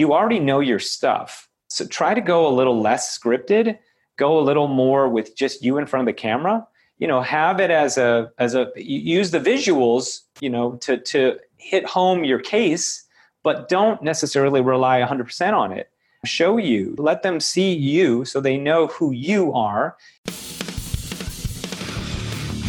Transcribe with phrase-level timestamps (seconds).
[0.00, 1.48] you already know your stuff.
[1.68, 3.78] So try to go a little less scripted,
[4.16, 6.66] go a little more with just you in front of the camera.
[6.98, 11.38] You know, have it as a as a use the visuals, you know, to to
[11.58, 13.04] hit home your case,
[13.42, 15.90] but don't necessarily rely 100% on it.
[16.24, 19.96] Show you, let them see you so they know who you are.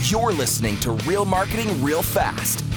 [0.03, 2.63] You're listening to Real Marketing Real Fast,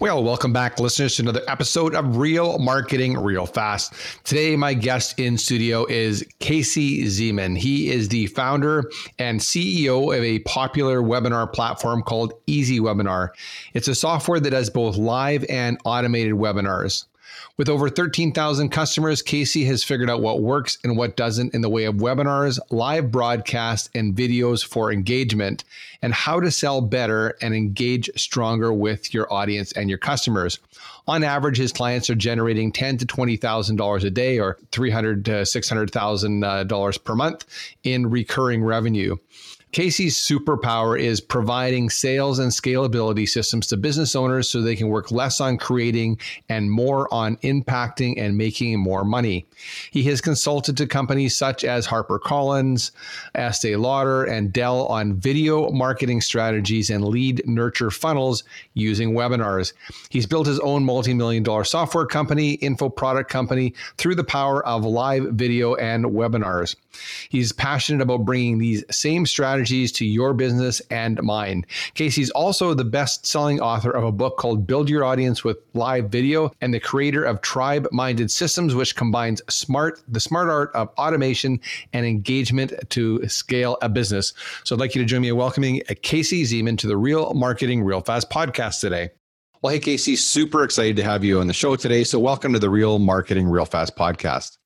[0.00, 3.92] Well, welcome back, listeners, to another episode of Real Marketing Real Fast.
[4.22, 7.58] Today, my guest in studio is Casey Zeman.
[7.58, 13.30] He is the founder and CEO of a popular webinar platform called Easy Webinar.
[13.74, 17.06] It's a software that does both live and automated webinars.
[17.58, 21.68] With over 13,000 customers, Casey has figured out what works and what doesn't in the
[21.68, 25.64] way of webinars, live broadcasts, and videos for engagement,
[26.00, 30.60] and how to sell better and engage stronger with your audience and your customers.
[31.08, 34.90] On average, his clients are generating ten to twenty thousand dollars a day, or three
[34.90, 37.44] hundred to six hundred thousand uh, dollars per month
[37.82, 39.16] in recurring revenue.
[39.72, 45.10] Casey's superpower is providing sales and scalability systems to business owners so they can work
[45.10, 49.46] less on creating and more on impacting and making more money.
[49.90, 52.92] He has consulted to companies such as HarperCollins,
[53.34, 59.74] Estee Lauder, and Dell on video marketing strategies and lead nurture funnels using webinars.
[60.08, 64.84] He's built his own multi-million dollar software company, info product company through the power of
[64.84, 66.74] live video and webinars.
[67.28, 71.64] He's passionate about bringing these same strategies to your business and mine.
[71.94, 76.08] Casey's also the best selling author of a book called Build Your Audience with Live
[76.08, 80.88] Video and the creator of Tribe Minded Systems, which combines smart, the smart art of
[80.98, 81.60] automation
[81.92, 84.32] and engagement to scale a business.
[84.64, 87.82] So I'd like you to join me in welcoming Casey Zeman to the Real Marketing
[87.82, 89.10] Real Fast podcast today.
[89.60, 92.04] Well, hey, Casey, super excited to have you on the show today.
[92.04, 94.56] So, welcome to the Real Marketing Real Fast podcast.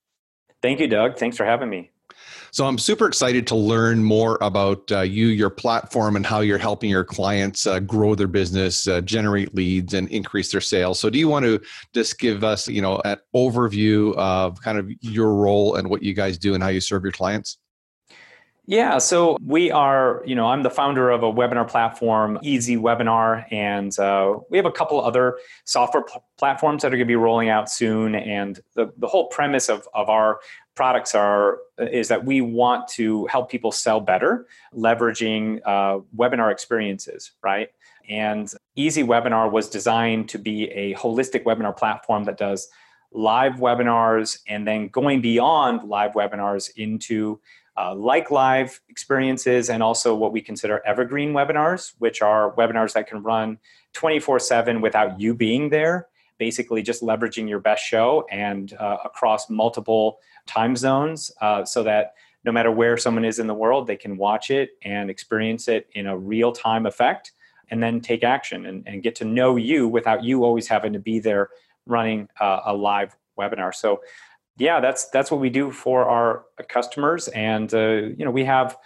[0.61, 1.17] Thank you, Doug.
[1.17, 1.92] Thanks for having me.
[2.55, 6.59] So I'm super excited to learn more about uh, you, your platform, and how you're
[6.59, 11.01] helping your clients uh, grow their business, uh, generate leads, and increase their sales.
[11.01, 11.63] So do you want to
[11.95, 16.13] just give us, you know, an overview of kind of your role and what you
[16.13, 17.57] guys do and how you serve your clients?
[18.67, 23.45] Yeah, so we are, you know, I'm the founder of a webinar platform, Easy Webinar,
[23.51, 27.17] and uh, we have a couple other software pl- platforms that are going to be
[27.17, 28.15] rolling out soon.
[28.15, 30.39] And the, the whole premise of, of our
[30.75, 37.33] products are is that we want to help people sell better leveraging uh, webinar experiences
[37.43, 37.69] right?
[38.09, 42.69] And easy webinar was designed to be a holistic webinar platform that does
[43.13, 47.41] live webinars and then going beyond live webinars into
[47.77, 53.07] uh, like live experiences and also what we consider evergreen webinars which are webinars that
[53.07, 53.59] can run
[53.95, 59.49] 24 7 without you being there basically just leveraging your best show and uh, across
[59.51, 63.97] multiple time zones uh, so that no matter where someone is in the world, they
[63.97, 67.33] can watch it and experience it in a real time effect
[67.71, 70.99] and then take action and, and, get to know you without you always having to
[70.99, 71.49] be there
[71.87, 73.75] running uh, a live webinar.
[73.75, 74.03] So
[74.59, 77.79] yeah, that's that's what we do for our customers, and uh,
[78.17, 78.77] you know we have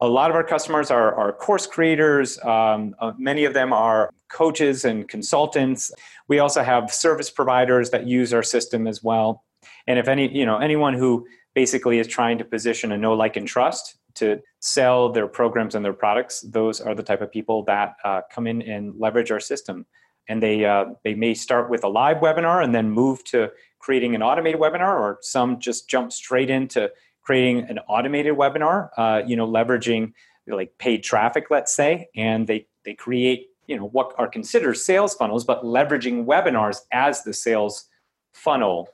[0.00, 2.38] a lot of our customers are, are course creators.
[2.44, 5.92] Um, uh, many of them are coaches and consultants.
[6.28, 9.44] We also have service providers that use our system as well.
[9.86, 13.36] And if any, you know, anyone who basically is trying to position a know, like,
[13.36, 17.64] and trust to sell their programs and their products, those are the type of people
[17.64, 19.86] that uh, come in and leverage our system.
[20.28, 24.14] And they uh, they may start with a live webinar and then move to creating
[24.14, 26.90] an automated webinar, or some just jump straight into
[27.22, 28.90] creating an automated webinar.
[28.96, 30.12] Uh, you know, leveraging
[30.46, 35.14] like paid traffic, let's say, and they they create you know what are considered sales
[35.14, 37.86] funnels, but leveraging webinars as the sales
[38.34, 38.88] funnel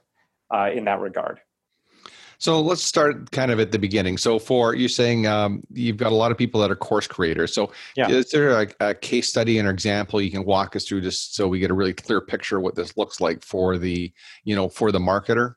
[0.54, 1.40] uh, in that regard.
[2.38, 4.18] So let's start kind of at the beginning.
[4.18, 7.54] So for you're saying um, you've got a lot of people that are course creators.
[7.54, 8.10] So yeah.
[8.10, 11.48] is there a, a, case study and example you can walk us through just so
[11.48, 14.12] we get a really clear picture of what this looks like for the
[14.44, 15.54] you know for the marketer?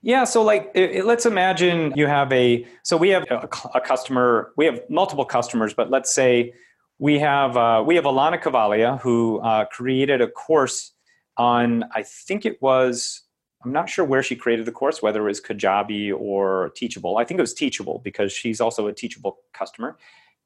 [0.00, 3.80] Yeah, so like it, it, let's imagine you have a so we have a, a,
[3.80, 6.54] customer, we have multiple customers, but let's say
[6.98, 10.92] we have uh, we have Alana Cavalia who uh, created a course
[11.36, 13.24] on I think it was
[13.64, 17.16] I'm not sure where she created the course, whether it was Kajabi or Teachable.
[17.16, 19.96] I think it was Teachable because she's also a Teachable customer.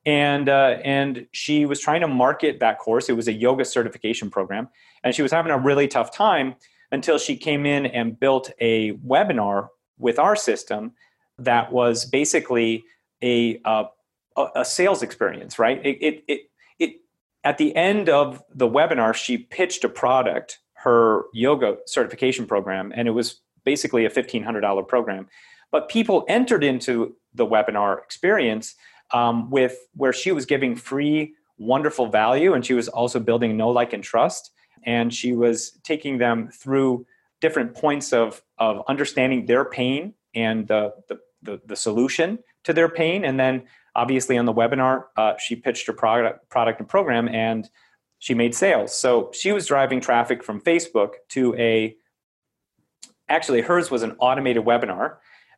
[0.06, 3.08] And, uh, and she was trying to market that course.
[3.08, 4.68] It was a yoga certification program.
[5.02, 6.54] And she was having a really tough time
[6.92, 9.68] until she came in and built a webinar
[9.98, 10.92] with our system
[11.38, 12.84] that was basically
[13.20, 13.84] a, uh,
[14.54, 15.84] a sales experience, right?
[15.84, 16.40] It, it, it,
[16.78, 16.92] it,
[17.44, 23.08] at the end of the webinar, she pitched a product, her yoga certification program, and
[23.08, 25.28] it was basically a $1,500 program.
[25.70, 28.74] But people entered into the webinar experience
[29.12, 33.68] um, with where she was giving free, wonderful value, and she was also building know,
[33.68, 34.50] like, and trust.
[34.84, 37.06] And she was taking them through
[37.40, 42.88] different points of, of understanding their pain and the, the, the, the solution to their
[42.88, 43.24] pain.
[43.24, 43.64] And then
[43.94, 47.68] obviously on the webinar, uh, she pitched her product, product and program and
[48.18, 48.92] she made sales.
[48.92, 51.96] So she was driving traffic from Facebook to a,
[53.28, 55.16] actually hers was an automated webinar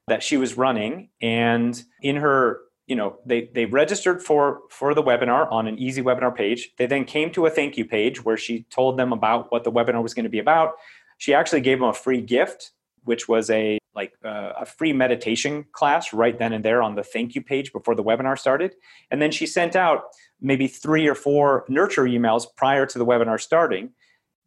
[0.08, 1.08] that she was running.
[1.22, 6.02] And in her, you know, they, they registered for, for the webinar on an easy
[6.02, 6.72] webinar page.
[6.76, 9.72] They then came to a thank you page where she told them about what the
[9.72, 10.74] webinar was going to be about.
[11.18, 12.72] She actually gave them a free gift,
[13.04, 17.05] which was a like uh, a free meditation class right then and there on the
[17.05, 18.75] thank you page before the webinar started.
[19.11, 20.05] And then she sent out
[20.41, 23.91] maybe three or four nurture emails prior to the webinar starting.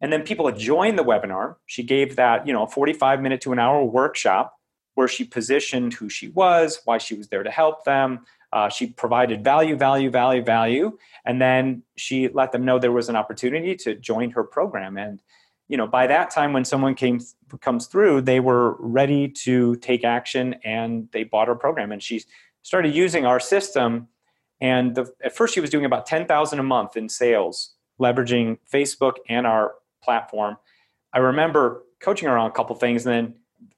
[0.00, 1.54] And then people had joined the webinar.
[1.66, 4.54] She gave that, you know, a 45 minute to an hour workshop
[4.96, 8.26] where she positioned who she was, why she was there to help them.
[8.52, 10.98] Uh, she provided value, value, value, value.
[11.24, 14.96] And then she let them know there was an opportunity to join her program.
[14.96, 15.20] And
[15.68, 17.20] you know by that time when someone came
[17.60, 21.92] comes through they were ready to take action and they bought our program.
[21.92, 22.24] And she
[22.62, 24.08] started using our system.
[24.60, 29.14] And the, at first she was doing about 10000 a month in sales leveraging facebook
[29.28, 30.56] and our platform.
[31.12, 33.06] I remember coaching her on a couple things.
[33.06, 33.34] And then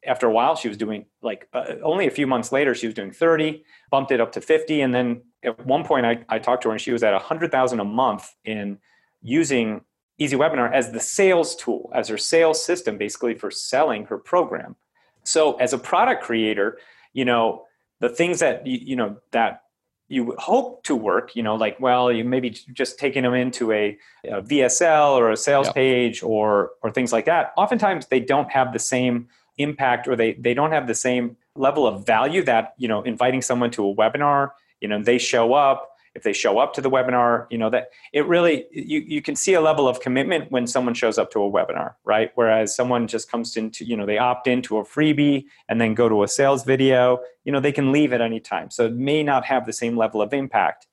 [0.06, 2.94] after a while she was doing like uh, only a few months later she was
[2.94, 6.62] doing 30 bumped it up to 50 and then at one point i, I talked
[6.62, 8.78] to her and she was at 100000 a month in
[9.22, 9.82] using
[10.18, 14.76] Easy Webinar as the sales tool, as her sales system, basically for selling her program.
[15.24, 16.78] So, as a product creator,
[17.12, 17.64] you know
[18.00, 19.62] the things that you, you know that
[20.08, 23.98] you hope to work, you know, like well, you maybe just taking them into a,
[24.24, 25.74] a VSL or a sales yep.
[25.74, 27.52] page or or things like that.
[27.56, 29.28] Oftentimes, they don't have the same
[29.58, 33.42] impact or they they don't have the same level of value that you know inviting
[33.42, 34.50] someone to a webinar.
[34.80, 37.90] You know, they show up if they show up to the webinar you know that
[38.12, 41.40] it really you, you can see a level of commitment when someone shows up to
[41.42, 42.30] a webinar right?
[42.34, 46.08] Whereas someone just comes into you know they opt into a freebie and then go
[46.08, 48.70] to a sales video you know they can leave at any time.
[48.70, 50.86] So it may not have the same level of impact.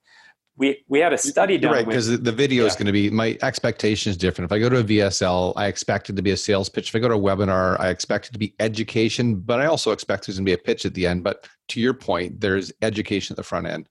[0.56, 2.68] We we had a study done right because the video yeah.
[2.68, 4.50] is going to be my expectation is different.
[4.50, 6.90] If i go to a vsl i expect it to be a sales pitch.
[6.90, 9.90] If i go to a webinar i expect it to be education but i also
[9.90, 11.24] expect there's going to be a pitch at the end.
[11.24, 13.88] But to your point there's education at the front end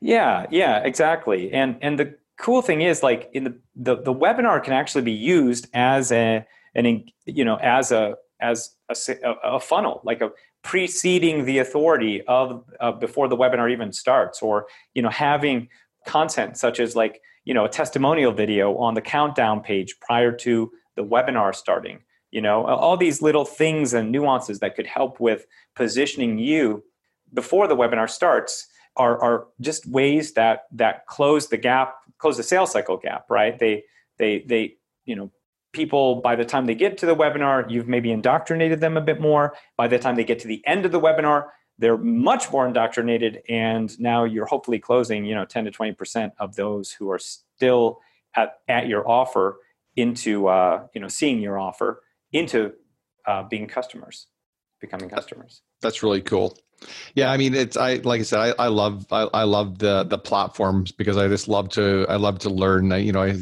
[0.00, 1.52] yeah, yeah, exactly.
[1.52, 5.12] And and the cool thing is like in the the, the webinar can actually be
[5.12, 10.30] used as a an you know as a as a, a funnel like a
[10.62, 15.68] preceding the authority of uh, before the webinar even starts or you know having
[16.06, 20.70] content such as like you know a testimonial video on the countdown page prior to
[20.96, 22.00] the webinar starting
[22.30, 26.82] you know all these little things and nuances that could help with positioning you
[27.32, 32.42] before the webinar starts are, are just ways that that close the gap, close the
[32.42, 33.58] sales cycle gap, right?
[33.58, 33.84] They
[34.18, 35.30] they they you know
[35.72, 39.20] people by the time they get to the webinar, you've maybe indoctrinated them a bit
[39.20, 39.54] more.
[39.76, 41.48] By the time they get to the end of the webinar,
[41.78, 46.32] they're much more indoctrinated, and now you're hopefully closing you know 10 to 20 percent
[46.38, 48.00] of those who are still
[48.34, 49.58] at, at your offer
[49.96, 52.72] into uh, you know seeing your offer into
[53.26, 54.26] uh, being customers,
[54.80, 55.62] becoming customers.
[55.82, 56.56] That's really cool.
[57.14, 60.04] Yeah, I mean, it's I like I said, I, I love I, I love the
[60.04, 62.90] the platforms because I just love to I love to learn.
[62.90, 63.32] You know, I,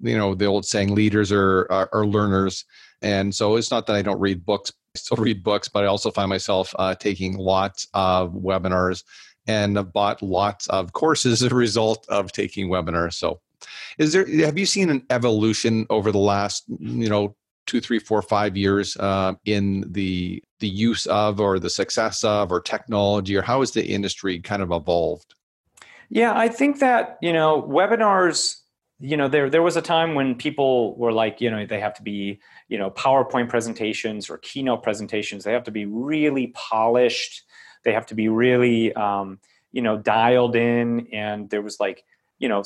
[0.00, 2.64] you know the old saying, leaders are, are, are learners,
[3.02, 4.72] and so it's not that I don't read books.
[4.96, 9.04] I still read books, but I also find myself uh, taking lots of webinars
[9.46, 13.14] and have bought lots of courses as a result of taking webinars.
[13.14, 13.40] So,
[13.98, 17.36] is there have you seen an evolution over the last you know
[17.70, 22.50] two, three, four, five years uh, in the the use of or the success of
[22.50, 25.34] or technology, or how has the industry kind of evolved?
[26.08, 28.56] Yeah, I think that you know webinars.
[28.98, 31.94] You know, there there was a time when people were like, you know, they have
[31.94, 35.44] to be you know PowerPoint presentations or keynote presentations.
[35.44, 37.44] They have to be really polished.
[37.84, 39.38] They have to be really um,
[39.70, 42.04] you know dialed in, and there was like
[42.40, 42.64] you know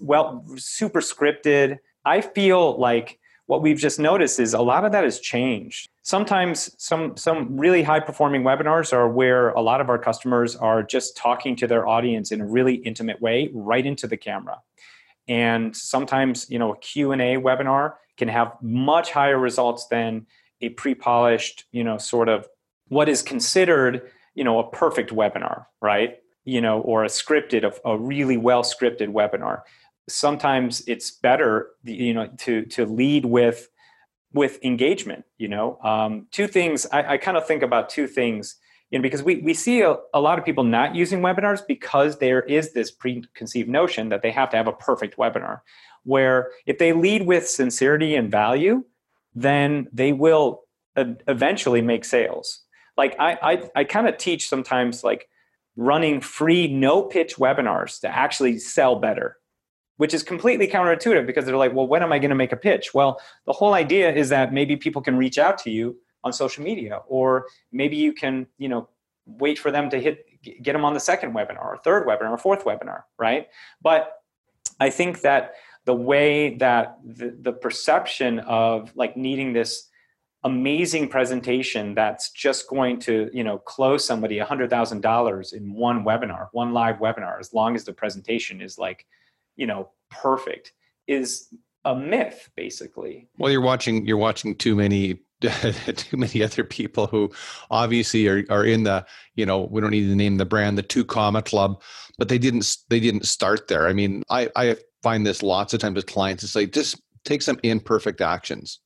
[0.00, 1.78] well super scripted.
[2.06, 5.88] I feel like what we've just noticed is a lot of that has changed.
[6.02, 10.82] sometimes some some really high performing webinars are where a lot of our customers are
[10.82, 14.60] just talking to their audience in a really intimate way right into the camera.
[15.28, 20.26] And sometimes you know a q&a webinar can have much higher results than
[20.60, 22.48] a pre-polished you know sort of
[22.88, 26.18] what is considered you know a perfect webinar right?
[26.44, 29.62] You know or a scripted a, a really well scripted webinar
[30.08, 33.68] sometimes it's better you know to to lead with
[34.32, 35.78] with engagement you know?
[35.82, 38.56] Um, two things i, I kind of think about two things
[38.90, 42.18] you know because we, we see a, a lot of people not using webinars because
[42.18, 45.60] there is this preconceived notion that they have to have a perfect webinar
[46.04, 48.84] where if they lead with sincerity and value
[49.34, 50.62] then they will
[50.96, 52.62] eventually make sales.
[52.96, 55.28] Like i i, I kind of teach sometimes like
[55.76, 59.36] running free no pitch webinars to actually sell better
[59.96, 62.56] which is completely counterintuitive because they're like, well, when am I going to make a
[62.56, 62.92] pitch?
[62.94, 66.62] Well, the whole idea is that maybe people can reach out to you on social
[66.64, 68.88] media, or maybe you can, you know,
[69.26, 70.26] wait for them to hit,
[70.62, 73.48] get them on the second webinar, or third webinar, or fourth webinar, right?
[73.80, 74.12] But
[74.80, 79.88] I think that the way that the, the perception of like needing this
[80.44, 86.72] amazing presentation that's just going to you know close somebody $100000 in one webinar one
[86.72, 89.06] live webinar as long as the presentation is like
[89.56, 90.72] you know perfect
[91.06, 91.48] is
[91.84, 93.28] a myth basically.
[93.38, 97.30] Well you're watching you're watching too many too many other people who
[97.70, 100.82] obviously are, are in the you know we don't need to name the brand the
[100.82, 101.82] two comma club
[102.18, 103.86] but they didn't they didn't start there.
[103.86, 107.42] I mean i i find this lots of times with clients it's like just take
[107.42, 108.80] some imperfect actions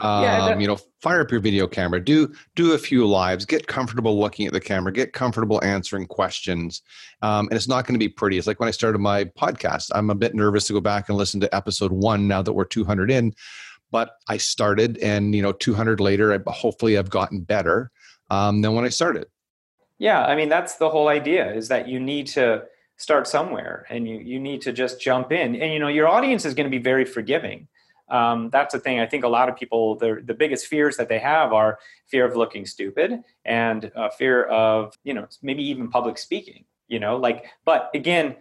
[0.00, 2.02] um, yeah, you know fire up your video camera.
[2.02, 3.44] Do do a few lives.
[3.44, 4.92] Get comfortable looking at the camera.
[4.92, 6.82] Get comfortable answering questions.
[7.22, 8.38] Um, and it's not going to be pretty.
[8.38, 11.18] It's like when i started my podcast i'm a bit nervous to go back and
[11.18, 13.34] listen to episode one now that we're 200 in.
[13.90, 17.90] But i started and you know 200 later I, hopefully i've gotten better
[18.30, 19.26] um, than when i started.
[19.98, 22.64] Yeah i mean that's the whole idea is that you need to
[22.96, 25.56] start somewhere and you, you need to just jump in.
[25.56, 27.68] And you know your audience is going to be very forgiving
[28.10, 29.00] um, that's the thing.
[29.00, 32.24] I think a lot of people, the the biggest fears that they have are fear
[32.24, 36.64] of looking stupid and uh, fear of you know maybe even public speaking.
[36.88, 38.36] You know, like, but again,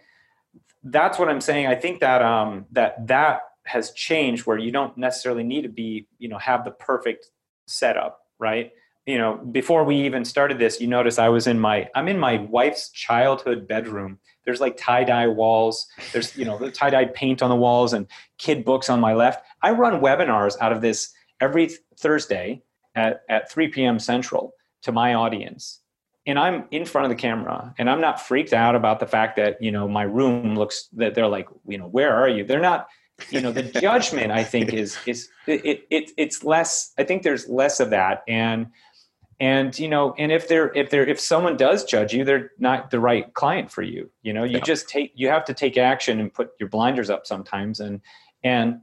[0.83, 1.67] that's what I'm saying.
[1.67, 6.07] I think that um, that that has changed where you don't necessarily need to be
[6.17, 7.29] you know have the perfect
[7.67, 8.71] setup, right?
[9.05, 12.19] You know, before we even started this, you notice I was in my I'm in
[12.19, 15.87] my wife's childhood bedroom there's like tie dye walls.
[16.11, 19.13] There's you know the tie dye paint on the walls and kid books on my
[19.13, 19.45] left.
[19.61, 22.61] I run webinars out of this every Thursday
[22.95, 23.99] at at 3 p.m.
[23.99, 24.53] Central
[24.83, 25.81] to my audience,
[26.25, 29.35] and I'm in front of the camera, and I'm not freaked out about the fact
[29.37, 32.45] that you know my room looks that they're like you know where are you?
[32.45, 32.87] They're not
[33.29, 37.49] you know the judgment i think is is it, it it's less i think there's
[37.49, 38.67] less of that and
[39.39, 42.91] and you know and if they're if they're if someone does judge you they're not
[42.91, 44.63] the right client for you you know you yeah.
[44.63, 47.79] just take you have to take action and put your blinders up sometimes.
[47.79, 48.01] And
[48.43, 48.81] and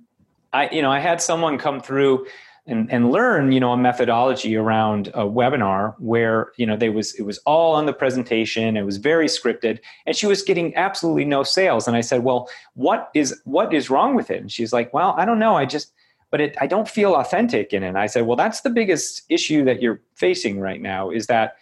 [0.53, 2.27] i you know i had someone come through
[2.67, 7.15] and, and learn you know a methodology around a webinar where you know they was
[7.15, 8.77] it was all on the presentation.
[8.77, 9.79] It was very scripted.
[10.05, 11.87] And she was getting absolutely no sales.
[11.87, 14.41] And i said well what is what is wrong with it?
[14.41, 15.57] And she's like well i don't know.
[15.57, 15.93] I just
[16.31, 17.89] but it, I don't feel authentic in it.
[17.89, 21.57] And I said, well, that's the biggest issue that you're facing right now is that,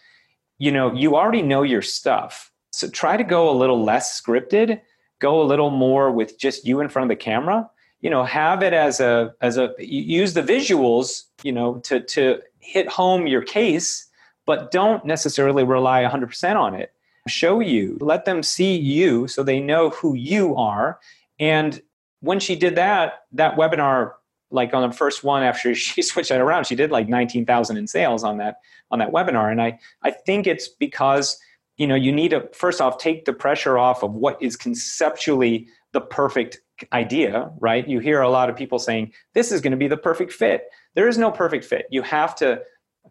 [0.59, 2.51] you know, you already know your stuff.
[2.73, 4.81] So try to go a little less scripted,
[5.21, 7.69] go a little more with just you in front of the camera,
[8.01, 12.41] you know, have it as a, as a, use the visuals, you know, to, to
[12.59, 14.09] hit home your case,
[14.47, 16.93] but don't necessarily rely 100% on it.
[17.29, 20.99] Show you, let them see you so they know who you are.
[21.39, 21.81] And
[22.21, 24.13] when she did that, that webinar
[24.55, 27.87] like on the first one after she switched that around, she did like 19,000 in
[27.87, 28.57] sales on that
[28.91, 29.51] on that webinar.
[29.51, 31.39] And I I think it's because
[31.77, 35.69] you know you need to first off take the pressure off of what is conceptually
[35.93, 36.61] the perfect
[36.93, 37.87] idea, right?
[37.87, 40.65] You hear a lot of people saying this is going to be the perfect fit.
[40.95, 41.87] There is no perfect fit.
[41.91, 42.63] You have to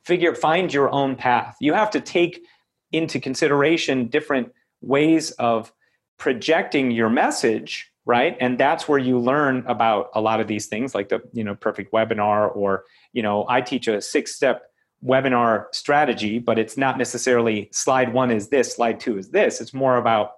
[0.03, 1.55] figure find your own path.
[1.59, 2.45] You have to take
[2.91, 5.71] into consideration different ways of
[6.17, 8.36] projecting your message right?
[8.39, 11.55] And that's where you learn about a lot of these things like the you know
[11.55, 12.83] perfect webinar or
[13.13, 14.63] you know i teach a six step
[15.05, 19.62] webinar strategy but it's not necessarily slide one is this slide two is this.
[19.62, 20.33] It's more about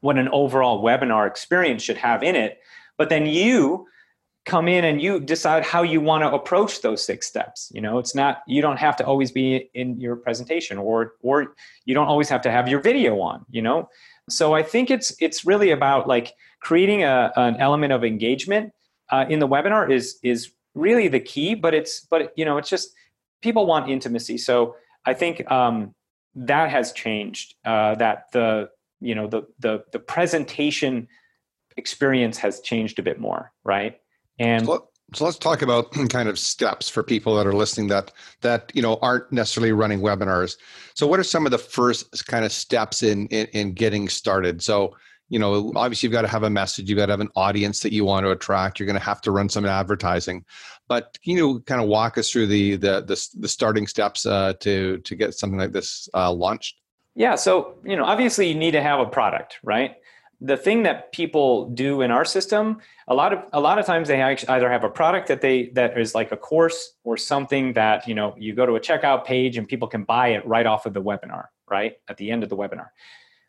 [0.00, 2.60] what an overall webinar experience should have in it.
[2.98, 3.86] But then you
[4.44, 7.70] come in and you decide how you want to approach those six steps.
[7.74, 11.54] You know it's not you don't have to always be in your presentation or or
[11.84, 13.88] you don't always have to have your video on you know
[14.28, 18.72] so I think it's it's really about like creating a, an element of engagement
[19.10, 21.54] uh, in the webinar is is really the key.
[21.54, 22.90] But it's but you know it's just
[23.42, 24.38] people want intimacy.
[24.38, 25.94] So I think um,
[26.34, 27.54] that has changed.
[27.64, 31.08] Uh, that the you know the the the presentation
[31.76, 34.00] experience has changed a bit more, right?
[34.38, 34.66] And
[35.14, 38.82] so let's talk about kind of steps for people that are listening that that you
[38.82, 40.56] know aren't necessarily running webinars.
[40.94, 44.62] So what are some of the first kind of steps in in, in getting started?
[44.62, 44.94] So
[45.28, 47.80] you know obviously you've got to have a message you've got to have an audience
[47.80, 50.44] that you want to attract you're going to have to run some advertising
[50.88, 54.24] but can you know kind of walk us through the the the, the starting steps
[54.24, 56.80] uh, to to get something like this uh, launched
[57.14, 59.96] yeah so you know obviously you need to have a product right
[60.40, 62.78] the thing that people do in our system
[63.08, 65.98] a lot of a lot of times they either have a product that they that
[65.98, 69.56] is like a course or something that you know you go to a checkout page
[69.56, 71.94] and people can buy it right off of the webinar right?
[72.08, 72.88] At the end of the webinar.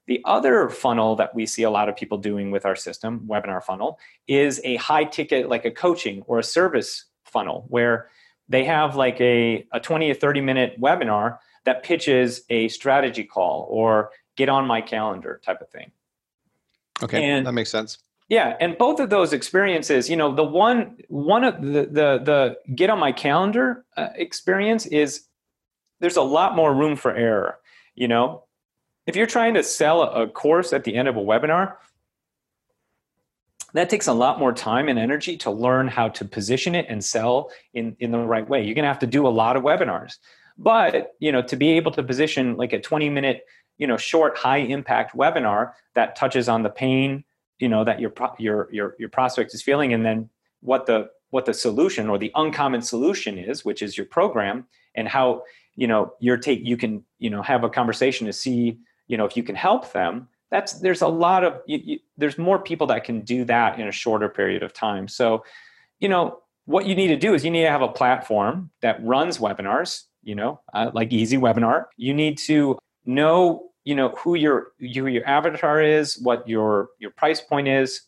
[0.07, 3.61] The other funnel that we see a lot of people doing with our system webinar
[3.61, 8.09] funnel is a high ticket like a coaching or a service funnel where
[8.47, 13.67] they have like a, a 20 or 30 minute webinar that pitches a strategy call
[13.69, 15.91] or get on my calendar type of thing
[17.03, 17.99] Okay, and, that makes sense.
[18.29, 22.57] Yeah, and both of those experiences, you know, the one one of the the the
[22.75, 25.25] get on my calendar uh, experience is
[25.99, 27.59] there's a lot more room for error.
[27.95, 28.43] You know,
[29.05, 31.75] if you're trying to sell a course at the end of a webinar,
[33.73, 37.03] that takes a lot more time and energy to learn how to position it and
[37.03, 38.63] sell in in the right way.
[38.63, 40.17] You're going to have to do a lot of webinars.
[40.57, 43.45] But, you know, to be able to position like a 20 minute
[43.77, 47.23] you know short high impact webinar that touches on the pain
[47.59, 50.29] you know that your your your your prospect is feeling and then
[50.61, 54.65] what the what the solution or the uncommon solution is which is your program
[54.95, 55.43] and how
[55.77, 59.23] you know your take you can you know have a conversation to see you know
[59.23, 60.27] if you can help them.
[60.49, 63.87] That's there's a lot of you, you, there's more people that can do that in
[63.87, 65.07] a shorter period of time.
[65.07, 65.43] So
[65.99, 69.03] you know what you need to do is you need to have a platform that
[69.03, 71.85] runs webinars you know uh, like easy webinar.
[71.95, 77.11] You need to know you know who your who your avatar is what your your
[77.11, 78.01] price point is.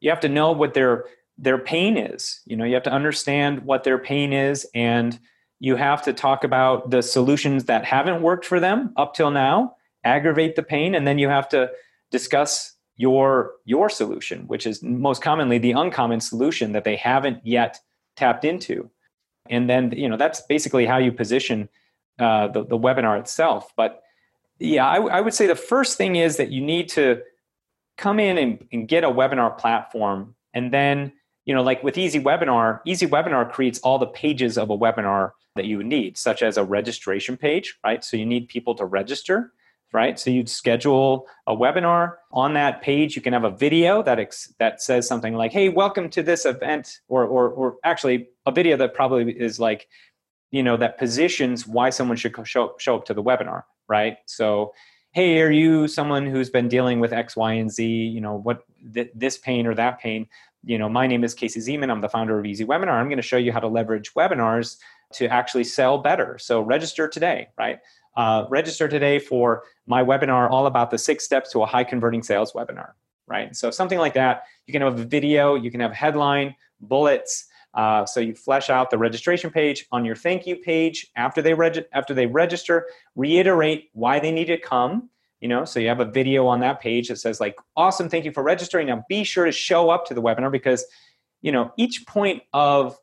[0.00, 3.64] You have to know what their their pain is you know you have to understand
[3.64, 5.18] what their pain is and
[5.58, 9.74] you have to talk about the solutions that haven't worked for them up till now
[10.04, 11.68] aggravate the pain and then you have to
[12.12, 17.80] discuss your your solution which is most commonly the uncommon solution that they haven't yet
[18.16, 18.90] tapped into.
[19.50, 21.68] And then you know that's basically how you position
[22.18, 23.72] uh, the, the webinar itself.
[23.76, 24.02] But
[24.58, 27.22] yeah, I, I, would say the first thing is that you need to
[27.96, 30.34] come in and, and get a webinar platform.
[30.52, 31.12] And then,
[31.44, 35.32] you know, like with Easy Webinar, Easy Webinar creates all the pages of a webinar
[35.56, 38.04] that you need, such as a registration page, right?
[38.04, 39.52] So you need people to register,
[39.92, 40.18] right?
[40.18, 42.14] So you'd schedule a webinar.
[42.32, 45.68] On that page, you can have a video that ex- that says something like, "Hey,
[45.68, 49.86] welcome to this event," or or or actually a video that probably is like,
[50.50, 54.18] you know, that positions why someone should show show up to the webinar right?
[54.26, 54.72] So,
[55.12, 57.84] hey, are you someone who's been dealing with X, Y, and Z?
[57.84, 60.26] You know, what th- this pain or that pain?
[60.64, 61.90] You know, my name is Casey Zeman.
[61.90, 62.92] I'm the founder of Easy Webinar.
[62.92, 64.78] I'm going to show you how to leverage webinars
[65.12, 66.38] to actually sell better.
[66.38, 67.78] So register today, right?
[68.16, 72.22] Uh, register today for my webinar all about the six steps to a high converting
[72.22, 72.92] sales webinar,
[73.26, 73.54] right?
[73.54, 74.44] So something like that.
[74.66, 78.90] You can have a video, you can have headline, bullets, uh, so you flesh out
[78.90, 82.86] the registration page on your thank you page after they reg- after they register.
[83.16, 85.10] Reiterate why they need to come.
[85.40, 88.24] You know, so you have a video on that page that says like, "Awesome, thank
[88.24, 90.86] you for registering." Now be sure to show up to the webinar because,
[91.42, 92.98] you know, each point of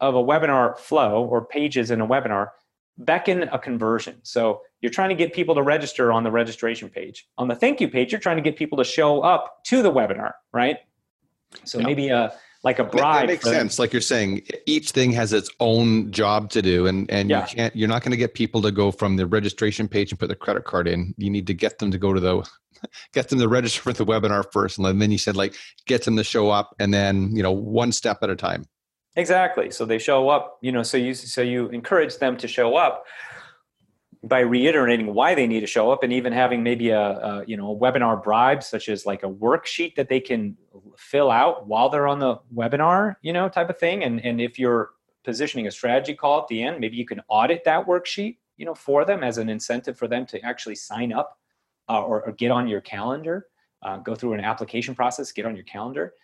[0.00, 2.50] of a webinar flow or pages in a webinar
[2.98, 4.16] beckon a conversion.
[4.22, 7.28] So you're trying to get people to register on the registration page.
[7.38, 9.92] On the thank you page, you're trying to get people to show up to the
[9.92, 10.78] webinar, right?
[11.64, 11.86] So yep.
[11.86, 12.32] maybe a
[12.66, 13.20] like a bribe.
[13.20, 13.78] That makes sense.
[13.78, 17.42] Like you're saying, each thing has its own job to do, and and yeah.
[17.42, 17.76] you can't.
[17.76, 20.36] You're not going to get people to go from the registration page and put their
[20.36, 21.14] credit card in.
[21.16, 22.50] You need to get them to go to the,
[23.14, 25.54] get them to register for the webinar first, and then you said like
[25.86, 28.64] get them to show up, and then you know one step at a time.
[29.14, 29.70] Exactly.
[29.70, 30.58] So they show up.
[30.60, 33.04] You know, so you so you encourage them to show up
[34.26, 37.56] by reiterating why they need to show up and even having maybe a, a, you
[37.56, 40.56] know a webinar bribe such as like a worksheet that they can
[40.96, 44.02] fill out while they're on the webinar you know type of thing.
[44.02, 44.90] And and if you're
[45.24, 48.74] positioning a strategy call at the end maybe you can audit that worksheet you know
[48.74, 51.38] for them as an incentive for them to actually sign up
[51.88, 53.46] uh, or, or, get on your calendar
[53.82, 56.14] uh, go through an application process get on your calendar.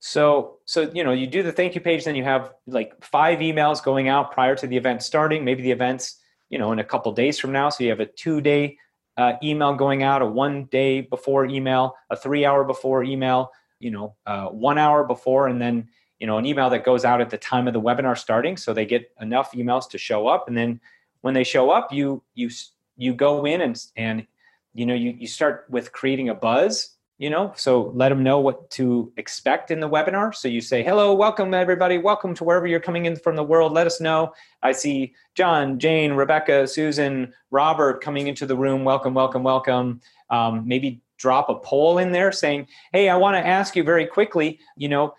[0.00, 3.40] So so you know you do the thank you page then you have like five
[3.40, 5.44] emails going out prior to the event starting.
[5.44, 7.68] Maybe the events you know in a couple days from now.
[7.68, 8.78] So you have a two day
[9.16, 13.90] uh, email going out a one day before email a three hour before email you
[13.90, 17.30] know uh, one hour before and then you know an email that goes out at
[17.30, 18.56] the time of the webinar starting.
[18.56, 20.80] So they get enough emails to show up and then
[21.20, 22.50] when they show up, you you
[22.96, 24.26] you go in and and
[24.74, 28.38] you know you you start with creating a buzz you know so let them know
[28.38, 30.34] what to expect in the webinar.
[30.34, 31.98] So you say hello welcome everybody.
[31.98, 33.72] Welcome to wherever you're coming in from the world.
[33.72, 34.32] Let us know.
[34.62, 38.84] I see john jane rebecca susan robert coming into the room.
[38.84, 40.00] Welcome welcome welcome.
[40.30, 44.06] Um, maybe drop a poll in there saying hey i want to ask you very
[44.06, 45.12] quickly you know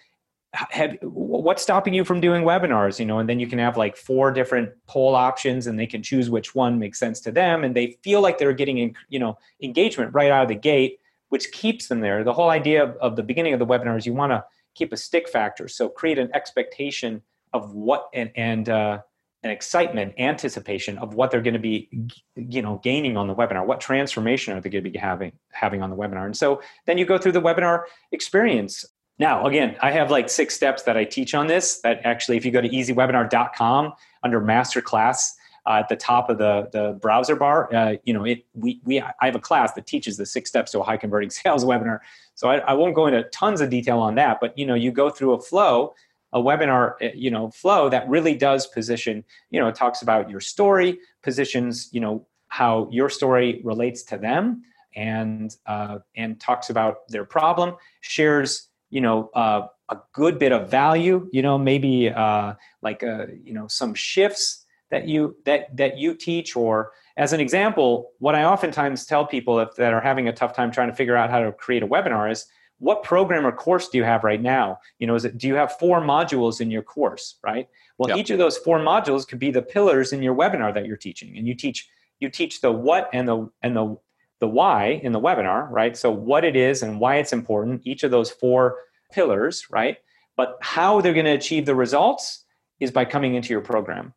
[0.54, 2.98] have, what's stopping you from doing webinars?
[3.00, 6.02] You know and then you can have like four different poll options and they can
[6.02, 9.38] choose which one makes sense to them and they feel like they're getting you know
[9.62, 12.24] engagement right out of the gate which keeps them there.
[12.24, 14.44] The whole idea of, of the beginning of the webinar is you want to
[14.76, 15.68] keep a stick factor.
[15.68, 17.22] So create an expectation
[17.54, 19.00] of what and, and uh,
[19.44, 21.89] an excitement, anticipation of what they're going to be,
[22.36, 23.65] you know, gaining on the webinar.
[23.65, 26.26] What transformation are they going to be having having on the webinar?
[26.26, 28.86] And so then you go through the webinar experience.
[29.18, 31.80] Now, again, I have like six steps that I teach on this.
[31.82, 35.32] That actually, if you go to easywebinar.com under masterclass,
[35.70, 37.74] uh, at the top of the, the browser bar.
[37.74, 40.72] Uh, you know, it, we, we, I have a class that teaches the six steps
[40.72, 42.00] to a high converting sales webinar.
[42.34, 44.92] So I, I won't go into tons of detail on that, but you know, you
[44.92, 45.94] go through a flow,
[46.34, 50.30] a webinar, uh, you know, flow that really does position, you know, it talks about
[50.30, 54.64] your story, positions, you know, how your story relates to them
[54.96, 60.70] and, uh, and talks about their problem, shares, you know, uh, a good bit of
[60.70, 65.97] value, you know, maybe uh, like, uh, you know, some shifts that you that that
[65.97, 70.28] you teach or as an example what i oftentimes tell people if, that are having
[70.28, 72.47] a tough time trying to figure out how to create a webinar is
[72.80, 74.80] what program or course do you have right now?
[74.97, 77.67] You know is it do you have four modules in your course right?
[77.97, 78.17] Well yep.
[78.17, 81.38] each of those four modules could be the pillars in your webinar that you're teaching
[81.38, 81.88] and you teach
[82.19, 83.97] you teach the what and the and the
[84.39, 85.95] the why in the webinar right?
[85.95, 88.78] So what it is and why it's important each of those four
[89.12, 89.97] pillars right?
[90.38, 92.45] But how they're going to achieve the results
[92.80, 94.13] is by coming into your program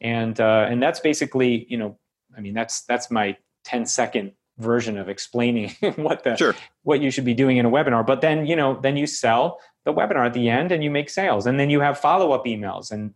[0.00, 1.98] and uh, and that's basically you know
[2.36, 6.54] i mean that's that's my 10 second version of explaining what the sure.
[6.82, 8.04] what you should be doing in a webinar.
[8.04, 11.08] But then you know then you sell the webinar at the end and you make
[11.08, 11.46] sales.
[11.46, 13.14] And then you have follow-up emails and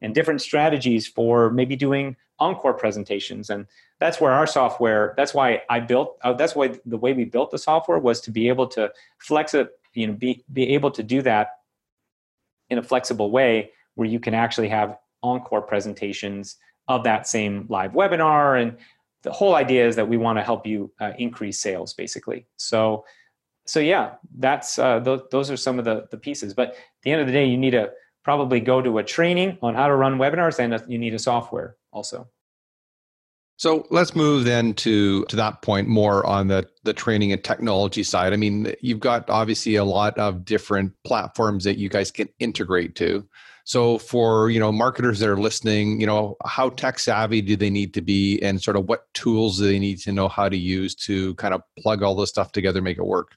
[0.00, 3.50] and different strategies for maybe doing encore presentations.
[3.50, 3.66] And
[3.98, 7.50] that's where our software that's why i built uh, that's why the way we built
[7.50, 11.02] the software was to be able to flex it you know be, be able to
[11.02, 11.58] do that
[12.70, 16.56] in a flexible way where you can actually have encore presentations
[16.88, 18.60] of that same live webinar.
[18.60, 18.76] And
[19.22, 22.46] the whole idea is that we want to help you uh, increase sales, basically.
[22.56, 23.04] So,
[23.66, 26.54] so yeah, that's uh, th- those are some of the the pieces.
[26.54, 27.90] But at the end of the day, you need to
[28.24, 31.76] probably go to a training on how to run webinars, and you need a software
[31.92, 32.28] also.
[33.58, 38.04] So let's move then to to that point more on the the training and technology
[38.04, 38.32] side.
[38.32, 42.94] I mean, you've got obviously a lot of different platforms that you guys can integrate
[42.96, 43.28] to.
[43.68, 47.68] So for you know marketers that are listening, you know how tech savvy do they
[47.68, 50.56] need to be, and sort of what tools do they need to know how to
[50.56, 53.32] use to kind of plug all this stuff together, make it work.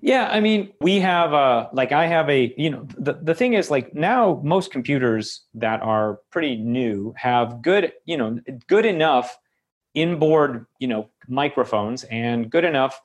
[0.00, 3.54] Yeah, I mean, we have a like I have a you know the the thing
[3.54, 9.36] is like now most computers that are pretty new have good you know good enough
[9.92, 13.02] inboard you know microphones and good enough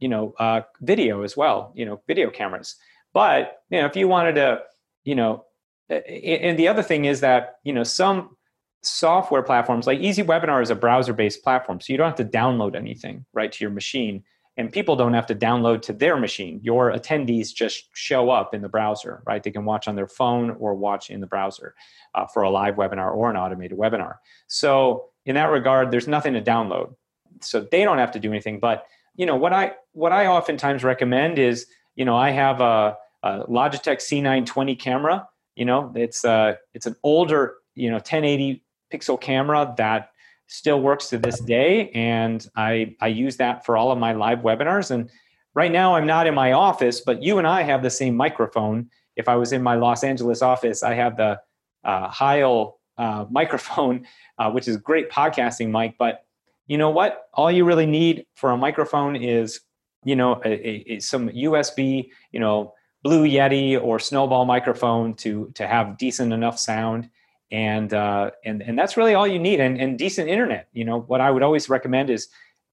[0.00, 2.74] you know uh, video as well you know video cameras.
[3.12, 4.64] But you know if you wanted to
[5.04, 5.44] you know,
[5.88, 8.36] and the other thing is that, you know, some
[8.82, 11.80] software platforms like Easy Webinar is a browser based platform.
[11.80, 14.24] So you don't have to download anything right to your machine.
[14.56, 16.60] And people don't have to download to their machine.
[16.62, 19.42] Your attendees just show up in the browser, right?
[19.42, 21.74] They can watch on their phone or watch in the browser
[22.14, 24.16] uh, for a live webinar or an automated webinar.
[24.46, 26.94] So in that regard, there's nothing to download.
[27.40, 28.60] So they don't have to do anything.
[28.60, 28.86] But
[29.16, 33.44] you know what I what I oftentimes recommend is you know I have a uh,
[33.46, 35.26] Logitech C920 camera.
[35.56, 40.10] You know, it's uh, it's an older, you know, 1080 pixel camera that
[40.46, 44.40] still works to this day, and I I use that for all of my live
[44.40, 44.90] webinars.
[44.90, 45.10] And
[45.54, 48.90] right now, I'm not in my office, but you and I have the same microphone.
[49.16, 51.40] If I was in my Los Angeles office, I have the
[51.82, 54.06] uh, Heil uh, microphone,
[54.38, 55.96] uh, which is great podcasting mic.
[55.98, 56.26] But
[56.66, 57.28] you know what?
[57.32, 59.60] All you really need for a microphone is,
[60.04, 65.52] you know, a, a, a, some USB, you know, Blue Yeti or Snowball microphone to
[65.54, 67.10] to have decent enough sound,
[67.52, 70.68] and uh, and and that's really all you need, and, and decent internet.
[70.72, 72.28] You know what I would always recommend is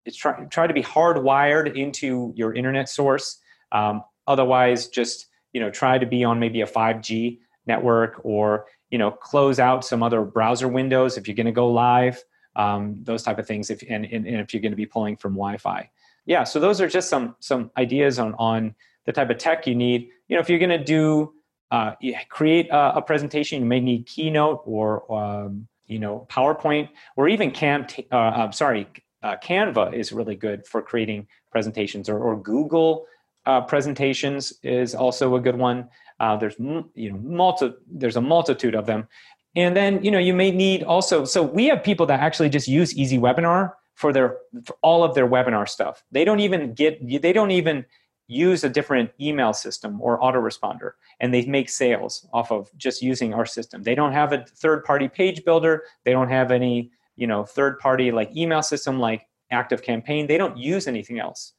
[0.06, 3.40] is try try to be hardwired into your internet source.
[3.74, 8.98] Um, otherwise, just you know try to be on maybe a 5G network or you
[8.98, 12.24] know close out some other browser windows if you're going to go live.
[12.56, 13.70] Um, those type of things.
[13.70, 15.90] If and, and, and if you're going to be pulling from Wi-Fi,
[16.26, 16.46] yeah.
[16.46, 20.10] So those are just some some ideas on on the type of tech you need.
[20.32, 21.34] You know, if you're going to do
[21.70, 21.92] uh,
[22.30, 27.52] create a, a, presentation, you may need Keynote or um, you know powerpoint or even
[27.52, 28.88] cam uh, i'm sorry
[29.24, 33.06] uh, canva is really good for creating presentations or, or google
[33.46, 35.90] uh, presentations is also a good one.
[36.20, 39.08] Uh, there's you know multi there's a multitude of them.
[39.56, 42.68] And then you know you may need also so we have people that actually just
[42.68, 46.04] use easy webinar for their for all of their webinar stuff.
[46.12, 47.86] They don't even get they don't even
[48.32, 53.34] use a different email system or autoresponder and they make sales off of just using
[53.34, 53.84] our system.
[53.84, 55.84] They don't have a third party page builder.
[56.06, 60.28] They don't have any you know third party like email system like active campaign.
[60.28, 61.54] They don't use anything else.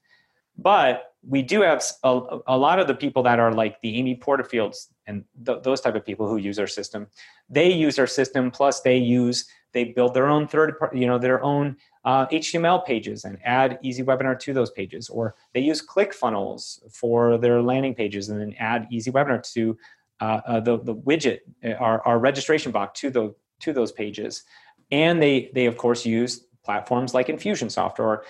[0.57, 4.17] But we do have a, a lot of the people that are like the amy
[4.17, 7.07] porterfields and th- those type of people who use our system.
[7.51, 11.19] They use our system plus they use they build their own third party you know
[11.19, 15.85] their own uh, HTML pages and add Easy Webinar to those pages, or they use
[15.85, 19.77] ClickFunnels for their landing pages and then add Easy Webinar to
[20.21, 24.45] uh, uh, the, the widget, uh, our, our registration box to, the, to those pages.
[24.91, 28.25] And they, they, of course, use platforms like Infusionsoft or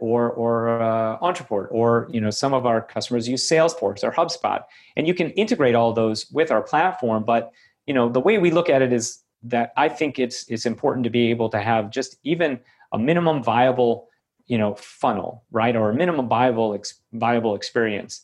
[0.00, 4.62] or or uh, Ontraport, or you know some of our customers use Salesforce or HubSpot,
[4.96, 7.24] and you can integrate all those with our platform.
[7.24, 7.52] But
[7.86, 11.04] you know the way we look at it is that I think it's it's important
[11.04, 12.60] to be able to have just even
[12.92, 14.08] a minimum viable
[14.46, 15.76] you know funnel right?
[15.76, 18.22] Or a minimum viable ex- viable experience.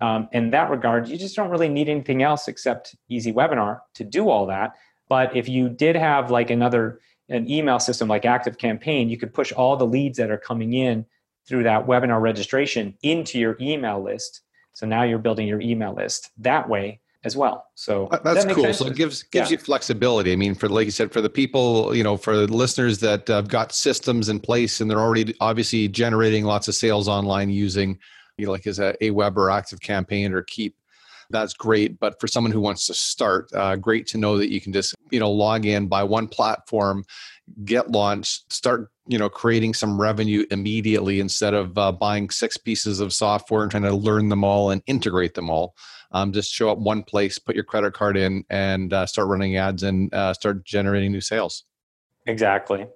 [0.00, 4.04] Um, in that regard you just don't really need anything else except easy webinar to
[4.04, 4.74] do all that.
[5.08, 9.32] But if you did have like another an email system like active campaign you could
[9.32, 11.06] push all the leads that are coming in
[11.46, 14.42] through that webinar registration into your email list.
[14.74, 17.66] So now you're building your email list that way as well.
[17.74, 18.64] So uh, that's that cool.
[18.64, 18.78] Sense?
[18.78, 19.56] So it gives gives yeah.
[19.56, 20.32] you flexibility.
[20.32, 23.26] I mean, for like you said, for the people, you know, for the listeners that
[23.28, 27.98] have got systems in place and they're already obviously generating lots of sales online using,
[28.36, 30.76] you know, like as a Aweber or Active Campaign or Keap.
[31.30, 34.60] That's great, but for someone who wants to start, uh, great to know that you
[34.60, 37.04] can just you know log in by one platform,
[37.64, 43.00] get launched, start you know creating some revenue immediately instead of uh, buying six pieces
[43.00, 45.74] of software and trying to learn them all and integrate them all
[46.14, 49.56] um, just show up one place, put your credit card in, and uh, start running
[49.56, 51.64] ads and uh, start generating new sales.
[52.26, 52.86] Exactly.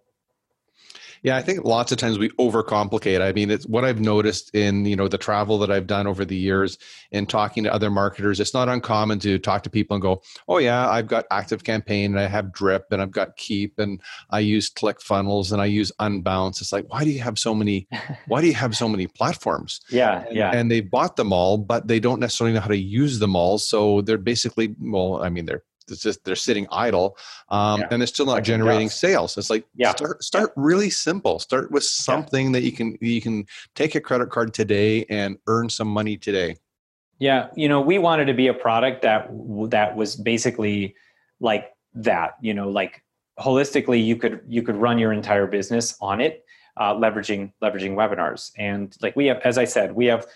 [1.22, 3.20] Yeah, I think lots of times we overcomplicate.
[3.20, 6.24] I mean, it's what I've noticed in you know the travel that I've done over
[6.24, 6.78] the years
[7.12, 8.40] and talking to other marketers.
[8.40, 12.12] It's not uncommon to talk to people and go, "Oh yeah, I've got Active Campaign
[12.12, 14.00] and I have Drip and I've got Keap and
[14.30, 17.86] I use ClickFunnels and I use Unbounce." It's like, why do you have so many?
[18.26, 19.80] Why do you have so many platforms?
[19.90, 20.50] Yeah, and, yeah.
[20.50, 23.58] And they bought them all, but they don't necessarily know how to use them all.
[23.58, 27.16] So they're basically, well, I mean, they're it's just they're sitting idle
[27.48, 27.88] um, yeah.
[27.90, 29.90] and they're still not like generating sales it's like yeah.
[29.90, 32.52] start start really simple start with something yeah.
[32.52, 36.56] that you can you can take a credit card today and earn some money today
[37.18, 39.28] yeah you know we wanted to be a product that
[39.70, 40.94] that was basically
[41.40, 43.02] like that you know like
[43.38, 46.44] holistically you could you could run your entire business on it
[46.76, 50.26] uh, leveraging leveraging webinars and like we have as i said we have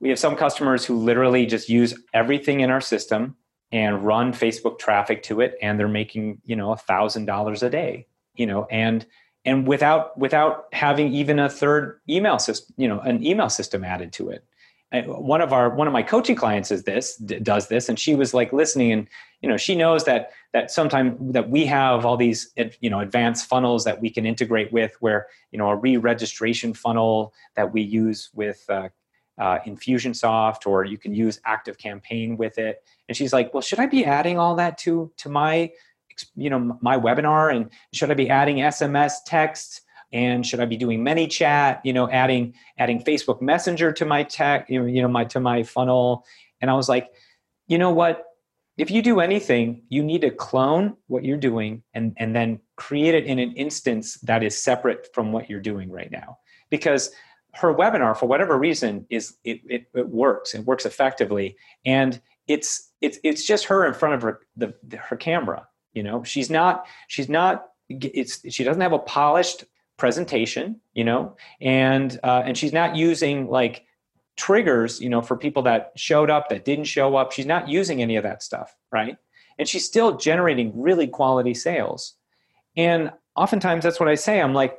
[0.00, 3.36] we have some customers who literally just use everything in our system
[3.72, 7.70] and run Facebook traffic to it, and they're making you know a thousand dollars a
[7.70, 9.06] day, you know, and
[9.44, 14.12] and without without having even a third email system, you know, an email system added
[14.12, 14.44] to it.
[14.92, 18.14] And one of our one of my coaching clients is this does this, and she
[18.14, 19.08] was like listening, and
[19.40, 23.46] you know, she knows that that sometimes that we have all these you know advanced
[23.46, 28.28] funnels that we can integrate with, where you know a re-registration funnel that we use
[28.34, 28.90] with uh,
[29.42, 32.84] uh, Infusionsoft, or you can use Active Campaign with it.
[33.08, 35.72] And she's like, "Well, should I be adding all that to to my,
[36.36, 37.52] you know, my webinar?
[37.52, 39.80] And should I be adding SMS text?
[40.12, 41.80] And should I be doing ManyChat?
[41.82, 46.24] You know, adding adding Facebook Messenger to my tech, you know, my to my funnel?"
[46.60, 47.10] And I was like,
[47.66, 48.24] "You know what?
[48.78, 53.16] If you do anything, you need to clone what you're doing and and then create
[53.16, 56.38] it in an instance that is separate from what you're doing right now,
[56.70, 57.10] because."
[57.54, 62.90] Her webinar for whatever reason is it, it, it, works it works effectively and it's
[63.00, 66.22] it's it's just her in front of her the, the, her camera you know?
[66.24, 69.64] She's not she's not it's she doesn't have a polished
[69.98, 71.36] presentation you know?
[71.60, 73.84] And uh, and she's not using like
[74.36, 77.32] triggers you know for people that showed up that didn't show up.
[77.32, 79.16] She's not using any of that stuff right?
[79.58, 82.14] And she's still generating really quality sales.
[82.76, 84.78] And oftentimes that's what i say i'm like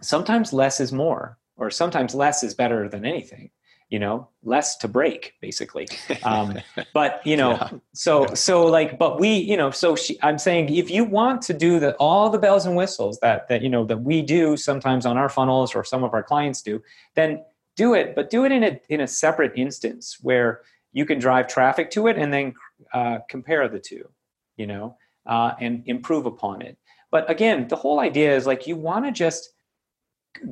[0.00, 3.50] sometimes less is more or sometimes less is better than anything
[3.88, 5.86] you know less to break basically.
[6.24, 6.58] Um,
[6.92, 7.70] but you know yeah.
[7.94, 11.54] so so like but we you know so she, i'm saying if you want to
[11.54, 15.06] do the all the bells and whistles that that you know that we do sometimes
[15.06, 16.82] on our funnels or some of our clients do
[17.14, 17.44] then
[17.76, 21.46] do it but do it in a in a separate instance where you can drive
[21.46, 22.54] traffic to it and then
[22.92, 24.08] uh, compare the two
[24.56, 26.78] you know uh, and improve upon it.
[27.10, 29.50] But again, the whole idea is like you want to just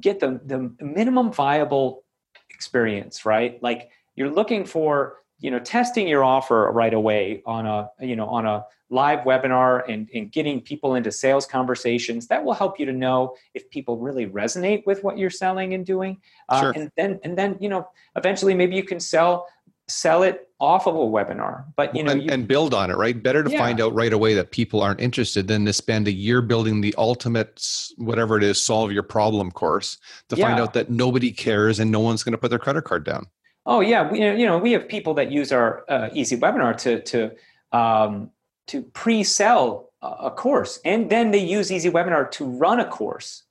[0.01, 2.05] get the the minimum viable
[2.51, 3.63] experience, right?
[3.63, 8.27] Like you're looking for you know testing your offer right away on a you know
[8.27, 12.87] on a live webinar and, and getting people into sales conversations that will help you
[12.87, 16.17] to know if people really resonate with what you're selling and doing
[16.49, 16.73] uh, sure.
[16.77, 19.47] and then and then you know eventually maybe you can sell
[19.89, 22.97] sell it off of a webinar but you know and, you, and build on it
[22.97, 23.59] right better to yeah.
[23.59, 26.95] find out right away that people aren't interested than to spend a year building the
[26.97, 27.67] ultimate
[27.97, 30.47] whatever it is solve your problem course to yeah.
[30.47, 33.27] find out that nobody cares and no one's going to put their credit card down
[33.67, 37.01] oh yeah we, you know we have people that use our uh, easy webinar to
[37.03, 37.31] to
[37.73, 38.31] um,
[38.67, 43.43] to pre-sell a course and then they use easy webinar to run a course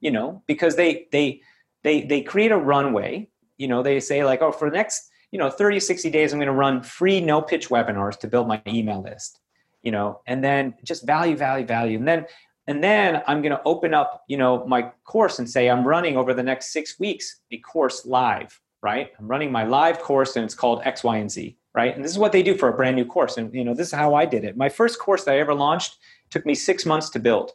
[0.00, 1.40] you know because they they
[1.82, 5.38] they they create a runway you know they say like oh for the next you
[5.38, 8.60] know 30 60 days i'm going to run free no pitch webinars to build my
[8.66, 9.40] email list
[9.82, 11.98] you know and then just value value value.
[11.98, 12.26] And then
[12.66, 16.16] and then i'm going to open up you know my course and say i'm running
[16.16, 19.10] over the next six weeks a course live right?
[19.18, 21.94] I'm running my live course and it's called x y and z right?
[21.94, 23.36] And this is what they do for a brand new course.
[23.36, 24.56] And you know this is how i did it.
[24.56, 25.98] My first course that i ever launched
[26.30, 27.52] took me six months to build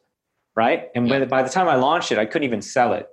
[0.55, 0.87] right?
[0.95, 3.07] And by the time i launched it i couldn't even sell it.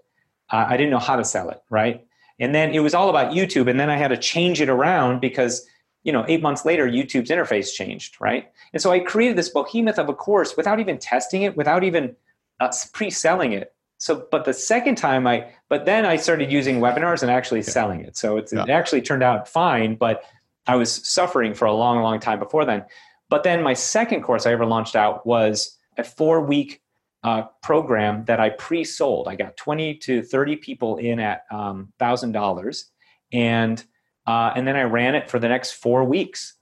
[0.51, 2.07] Uh, i didn't know how to sell it right
[2.43, 5.21] and then it was all about youtube and then i had to change it around
[5.21, 5.67] because
[6.03, 9.99] you know eight months later youtube's interface changed right and so i created this behemoth
[9.99, 12.15] of a course without even testing it without even
[12.61, 17.23] uh, pre-selling it so but the second time i but then i started using webinars
[17.23, 17.71] and actually yeah.
[17.71, 18.63] selling it so yeah.
[18.65, 20.25] it actually turned out fine but
[20.67, 22.85] I was suffering for a long, long time before then.
[23.29, 26.82] But then my second course I ever launched out was a four week
[27.23, 29.29] uh, program that I pre sold.
[29.29, 32.85] I got 20 to 30 people in at um, $1,000.
[33.33, 33.85] And,
[34.27, 36.55] uh, and then I ran it for the next four weeks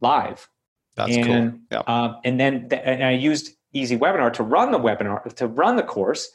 [0.00, 0.48] live.
[0.96, 1.60] That's and, cool.
[1.70, 1.78] Yeah.
[1.80, 5.76] Uh, and then th- and I used Easy Webinar to run the webinar, to run
[5.76, 6.30] the course,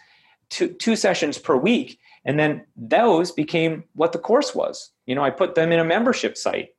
[0.49, 1.99] two, two sessions per week.
[2.25, 4.91] And then those became what the course was.
[5.05, 6.69] You know, I put them in a membership site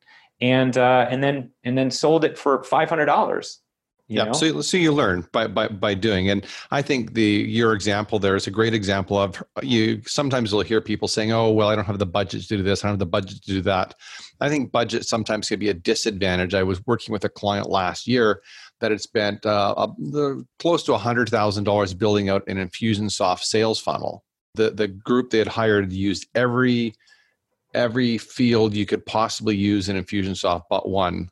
[0.40, 3.60] and uh, and then and then sold it for five hundred dollars.
[4.10, 4.32] Yeah, know?
[4.32, 8.36] so so you learn by by by doing, and I think the your example there
[8.36, 10.00] is a great example of you.
[10.06, 12.82] Sometimes you'll hear people saying, "Oh, well, I don't have the budget to do this.
[12.82, 13.94] I don't have the budget to do that."
[14.40, 16.54] I think budget sometimes can be a disadvantage.
[16.54, 18.40] I was working with a client last year
[18.80, 23.40] that had spent uh, a, the, close to hundred thousand dollars building out an Infusionsoft
[23.40, 24.24] sales funnel.
[24.54, 26.94] The the group they had hired used every
[27.74, 31.28] every field you could possibly use in Infusionsoft but one.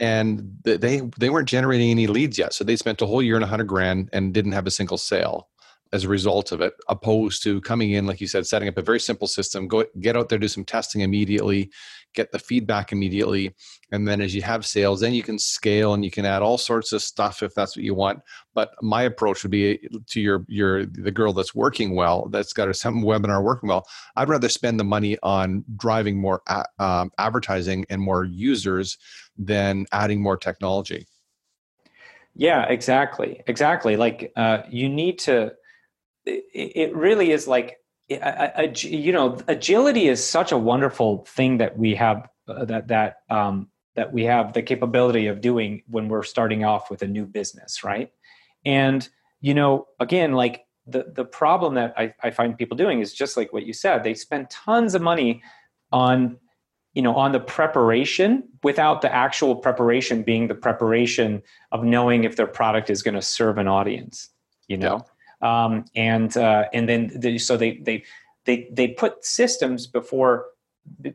[0.00, 3.44] And they they weren't generating any leads yet, so they spent a whole year and
[3.44, 5.48] a hundred grand and didn't have a single sale
[5.92, 8.82] as a result of it, opposed to coming in, like you said, setting up a
[8.82, 11.70] very simple system, go get out there, do some testing immediately,
[12.14, 13.54] get the feedback immediately.
[13.90, 16.58] And then as you have sales, then you can scale and you can add all
[16.58, 18.20] sorts of stuff if that's what you want.
[18.54, 22.68] But my approach would be to your your the girl that's working well, that's got
[22.68, 23.84] a some webinar working well.
[24.14, 28.96] I'd rather spend the money on driving more a, um, advertising and more users
[29.36, 31.06] than adding more technology.
[32.36, 33.96] Yeah, exactly, exactly.
[33.96, 35.52] Like uh, you need to
[36.52, 42.28] it really is like you know agility is such a wonderful thing that we have
[42.48, 46.90] uh, that that um, that we have the capability of doing when we're starting off
[46.90, 48.10] with a new business right?
[48.64, 49.08] And
[49.40, 53.36] you know again like the the problem that I, I find people doing is just
[53.36, 55.42] like what you said they spend tons of money
[55.92, 56.38] on
[56.94, 62.36] you know on the preparation without the actual preparation being the preparation of knowing if
[62.36, 64.28] their product is going to serve an audience
[64.68, 65.04] you know
[65.42, 68.04] um, and uh, and then the, so they they
[68.44, 70.46] they they put systems before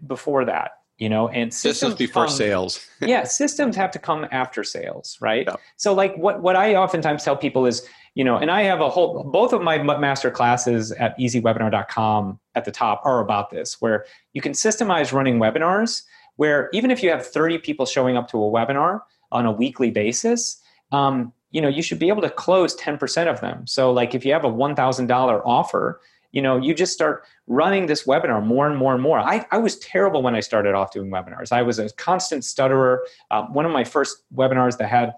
[0.07, 4.25] before that you know and systems, systems before come, sales yeah systems have to come
[4.31, 5.55] after sales right yeah.
[5.75, 8.89] so like what what i oftentimes tell people is you know and i have a
[8.89, 14.05] whole both of my master classes at easywebinar.com at the top are about this where
[14.33, 16.03] you can systemize running webinars
[16.37, 19.91] where even if you have 30 people showing up to a webinar on a weekly
[19.91, 23.65] basis um, you know you should be able to close 10% of them.
[23.65, 26.01] So like if you have a $1000 offer
[26.35, 29.19] you know you just start running this webinar more and more and more.
[29.19, 31.53] I, I was terrible when i started off doing webinars.
[31.53, 33.05] I was a constant stutterer.
[33.31, 35.13] Uh, one of my first webinars that had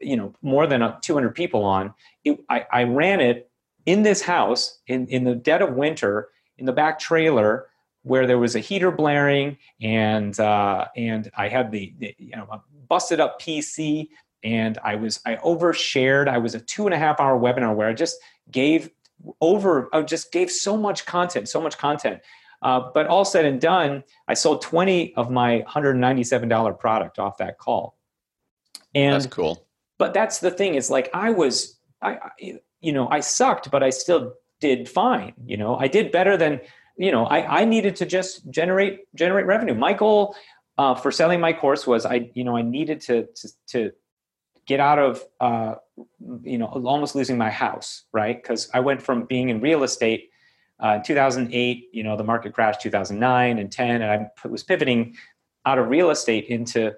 [0.00, 3.48] you know more than 200 people on it, I, I ran it
[3.86, 7.68] in this house in, in the dead of winter in the back trailer
[8.02, 12.62] where there was a heater blaring and uh, and I had the, the, you know
[12.88, 14.08] busted up PC
[14.46, 16.28] and I was I overshared.
[16.28, 18.16] I was a two and a half hour webinar where I just
[18.48, 18.90] gave
[19.40, 22.20] over I just gave so much content, so much content.
[22.62, 27.58] Uh, but all said and done, I sold 20 of my $197 product off that
[27.58, 27.98] call.
[28.94, 29.66] And that's cool.
[29.98, 32.18] But that's the thing is like I was I
[32.80, 35.34] you know, I sucked, but I still did fine.
[35.44, 36.60] You know, I did better than,
[36.96, 39.74] you know, I, I needed to just generate generate revenue.
[39.74, 40.36] My goal
[40.78, 43.92] uh, for selling my course was I, you know, I needed to to, to
[44.66, 45.76] get out of, uh,
[46.42, 48.40] you know, almost losing my house, right?
[48.40, 50.30] Because I went from being in real estate
[50.82, 51.88] uh, in 2008.
[51.92, 55.16] You know, the market crashed 2009 and 10, and I was pivoting
[55.64, 56.94] out of real estate into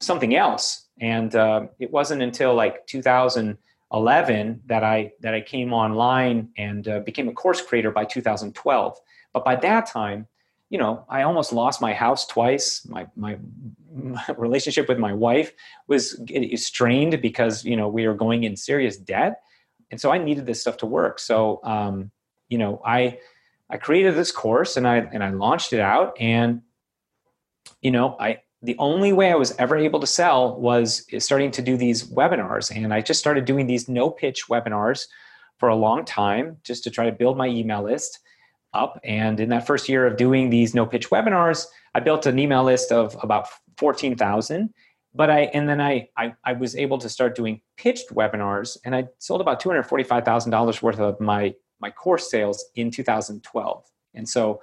[0.00, 0.86] something else.
[1.00, 7.00] And uh, it wasn't until like 2011 that I that I came online and uh,
[7.00, 8.98] became a course creator by 2012.
[9.32, 10.26] But by that time,
[10.68, 12.86] you know, I almost lost my house twice.
[12.88, 13.38] My my,
[14.36, 15.52] relationship with my wife
[15.86, 16.20] was
[16.56, 19.42] strained because you know we were going in serious debt,
[19.90, 21.18] and so I needed this stuff to work.
[21.18, 22.10] So um,
[22.48, 23.18] you know, I
[23.70, 26.62] I created this course and I and I launched it out, and
[27.80, 31.62] you know, I the only way I was ever able to sell was starting to
[31.62, 35.06] do these webinars, and I just started doing these no pitch webinars
[35.58, 38.18] for a long time just to try to build my email list
[38.72, 39.00] up.
[39.04, 42.64] And in that first year of doing these no pitch webinars, I built an email
[42.64, 43.48] list of about
[43.78, 44.72] 14,000.
[45.14, 48.94] But I, and then I, I, I was able to start doing pitched webinars and
[48.94, 53.84] I sold about $245,000 worth of my, my course sales in 2012.
[54.14, 54.60] And so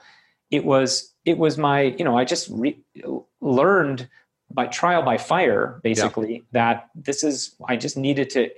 [0.52, 2.84] it was, it was my, you know, I just re-
[3.42, 4.08] learned
[4.52, 6.42] by trial by fire, basically, yeah.
[6.52, 8.50] that this is, I just needed to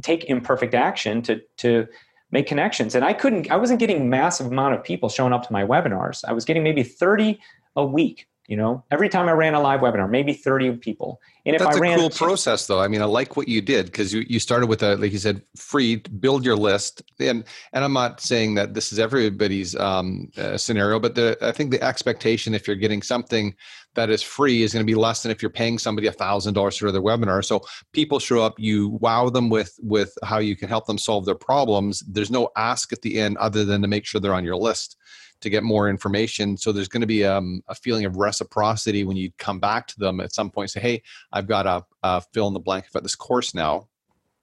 [0.00, 1.86] take imperfect action to, to,
[2.34, 2.94] make connections.
[2.94, 6.24] And I couldn't, I wasn't getting massive amount of people showing up to my webinars.
[6.26, 7.40] I was getting maybe 30
[7.76, 11.20] a week, you know, every time I ran a live webinar, maybe 30 people.
[11.46, 12.80] And if That's I ran a cool process though.
[12.80, 15.18] I mean, I like what you did because you, you started with a, like you
[15.18, 17.02] said, free, build your list.
[17.18, 21.52] And, and I'm not saying that this is everybody's um, uh, scenario, but the, I
[21.52, 23.54] think the expectation, if you're getting something
[23.94, 26.54] that is free is going to be less than if you're paying somebody a thousand
[26.54, 27.42] dollars for their webinar.
[27.44, 31.24] So people show up, you wow them with with how you can help them solve
[31.24, 32.02] their problems.
[32.08, 34.96] There's no ask at the end other than to make sure they're on your list
[35.44, 36.56] to get more information.
[36.56, 39.98] So there's going to be um, a feeling of reciprocity when you come back to
[39.98, 40.70] them at some point.
[40.70, 43.88] Say, hey, I've got a, a fill in the blank about this course now,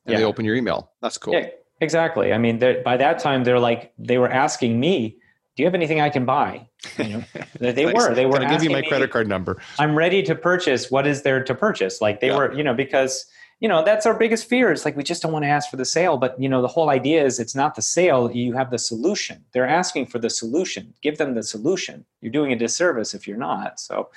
[0.05, 0.19] and yeah.
[0.19, 0.91] they open your email.
[1.01, 1.33] That's cool.
[1.33, 1.49] Yeah,
[1.81, 2.33] exactly.
[2.33, 5.17] I mean, by that time, they're like they were asking me
[5.55, 6.69] do you have anything I can buy?
[6.97, 7.23] You know,
[7.59, 8.39] they were, they were.
[8.39, 9.61] Can I give you my credit card number?
[9.79, 10.89] I'm ready to purchase.
[10.89, 11.99] What is there to purchase?
[11.99, 12.37] Like they yeah.
[12.37, 13.25] were, you know, because
[13.61, 14.71] you know that's our biggest fear.
[14.71, 16.67] It's like we just don't want to ask for the sale, but you know the
[16.67, 18.29] whole idea is it's not the sale.
[18.29, 19.45] You have the solution.
[19.53, 20.93] They're asking for the solution.
[21.01, 22.05] Give them the solution.
[22.19, 23.79] You're doing a disservice if you're not.
[23.79, 24.09] So.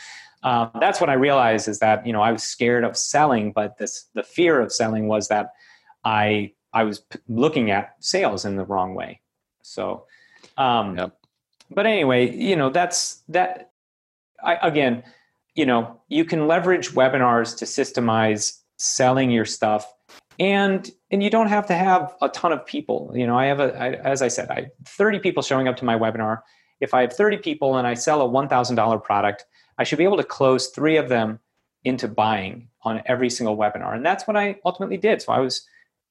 [0.42, 3.78] Um, that's what I realized is that you know I was scared of selling, but
[3.78, 5.53] this the fear of selling was that
[6.05, 9.22] I I was p- looking at sales in the wrong way.
[9.62, 10.05] So
[10.59, 11.16] um, yep
[11.70, 13.70] but anyway, you know, that's that.
[14.42, 15.03] I, again,
[15.55, 19.93] you know, you can leverage webinars to systemize selling your stuff,
[20.39, 23.12] and and you don't have to have a ton of people.
[23.14, 25.85] You know, I have a I, as I said, I 30 people showing up to
[25.85, 26.41] my webinar.
[26.80, 29.47] If I have 30 people and I sell a $1,000 product,
[29.78, 31.39] I should be able to close three of them
[31.85, 35.22] into buying on every single webinar, and that's what I ultimately did.
[35.22, 35.66] So I was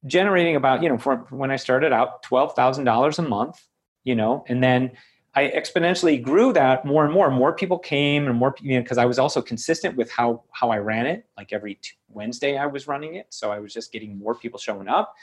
[0.06, 3.66] generating about you know for when I started out twelve thousand dollars a month,
[4.04, 4.92] you know, and then
[5.36, 7.32] I exponentially grew that more and more.
[7.32, 10.70] More people came, and more you know because I was also consistent with how how
[10.70, 11.26] I ran it.
[11.38, 14.88] Like every Wednesday, I was running it, so I was just getting more people showing
[14.88, 15.16] up,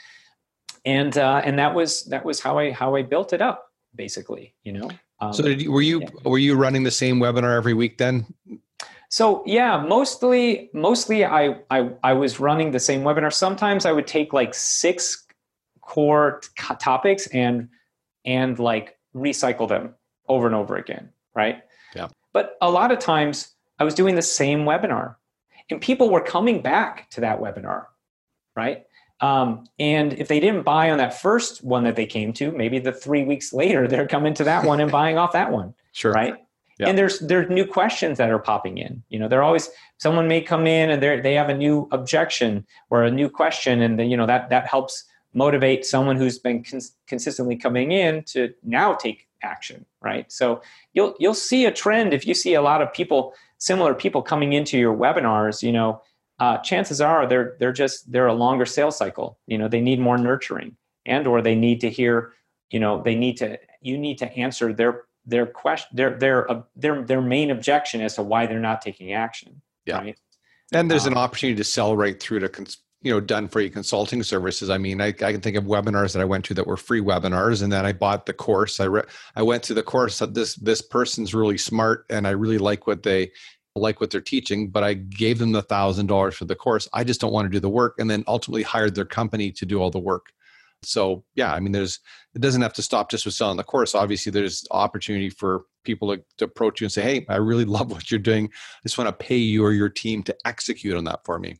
[0.85, 4.53] and uh, and that was that was how I how I built it up basically.
[4.63, 4.91] You know.
[5.19, 6.09] Um, so you, were you yeah.
[6.25, 8.25] were you running the same webinar every week then?
[9.09, 13.31] So yeah, mostly mostly I, I I was running the same webinar.
[13.31, 15.25] Sometimes I would take like six
[15.81, 17.69] core t- topics and
[18.25, 19.95] and like recycle them
[20.31, 21.61] over and over again, right?
[21.95, 22.07] Yeah.
[22.33, 25.15] But a lot of times I was doing the same webinar
[25.69, 27.85] and people were coming back to that webinar,
[28.55, 28.83] right?
[29.19, 32.79] Um, and if they didn't buy on that first one that they came to, maybe
[32.79, 35.73] the three weeks later they're coming to that one and buying off that one.
[35.91, 36.11] Sure.
[36.11, 36.35] Right.
[36.79, 36.87] Yeah.
[36.87, 39.03] And there's there's new questions that are popping in.
[39.09, 42.65] You know, they're always someone may come in and they they have a new objection
[42.89, 45.03] or a new question, and then you know that that helps
[45.33, 50.31] motivate someone who's been cons- consistently coming in to now take action right?
[50.31, 50.61] So
[50.93, 52.13] you'll you'll see a trend.
[52.13, 56.01] If you see a lot of people similar people coming into your webinars you know
[56.39, 59.37] uh, chances are they're they're just they're a longer sales cycle.
[59.47, 60.75] You know they need more nurturing
[61.05, 62.33] and or they need to hear
[62.71, 66.61] you know they need to you need to answer their their question their their uh,
[66.75, 69.99] their their main objection as to why they're not taking action yeah.
[69.99, 70.19] right?
[70.73, 73.69] and there's um, an opportunity to sell right through to cons- you know done free
[73.69, 76.67] consulting services i mean I, I, can think of webinars that i went to that
[76.67, 79.03] were free webinars and then i bought the course i re-
[79.35, 83.03] i went to the course this this person's really smart and i really like what
[83.03, 83.31] they
[83.75, 87.03] like what they're teaching but i gave them the thousand dollars for the course i
[87.03, 89.79] just don't want to do the work and then ultimately hired their company to do
[89.79, 90.27] all the work
[90.83, 91.99] So yeah, I mean, there's
[92.33, 93.93] it doesn't have to stop just with selling the course.
[93.93, 97.91] Obviously, there's opportunity for people to, to approach you and say, "Hey, I really love
[97.91, 98.45] what you're doing.
[98.47, 101.57] I just want to pay you or your team to execute on that for me."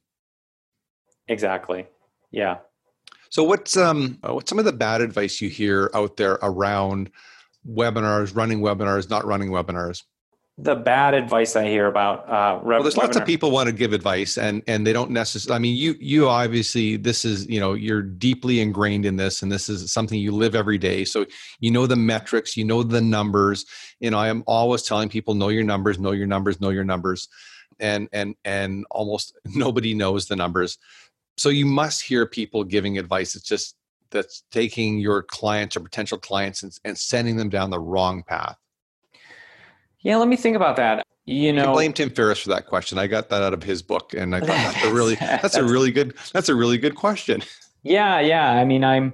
[1.32, 1.88] Exactly.
[2.32, 2.58] Yeah.
[3.30, 7.10] So what's um what's some of the bad advice you hear out there around
[7.68, 10.04] webinars, running webinars, not running webinars?
[10.58, 12.30] the bad advice I hear about.
[12.30, 15.56] Uh, well, there's lots of people want to give advice, and and they don't necessarily.
[15.56, 19.52] I mean, you you obviously this is you know you're deeply ingrained in this, and
[19.52, 21.04] this is something you live every day.
[21.04, 21.26] So
[21.60, 23.66] you know the metrics, you know the numbers.
[24.00, 26.84] You know, I am always telling people know your numbers, know your numbers, know your
[26.84, 27.28] numbers,
[27.80, 30.78] and and and almost nobody knows the numbers.
[31.42, 33.34] So you must hear people giving advice.
[33.34, 33.76] It's just
[34.12, 38.58] that's taking your clients or potential clients and, and sending them down the wrong path.
[40.02, 41.04] Yeah, let me think about that.
[41.26, 43.00] You know, you blame Tim Ferriss for that question.
[43.00, 45.56] I got that out of his book, and I thought that's a really that's, that's
[45.56, 47.42] a really good that's a really good question.
[47.82, 48.52] Yeah, yeah.
[48.52, 49.12] I mean, I'm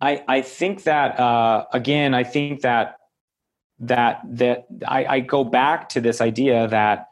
[0.00, 2.96] I I think that uh, again, I think that
[3.78, 7.06] that that I, I go back to this idea that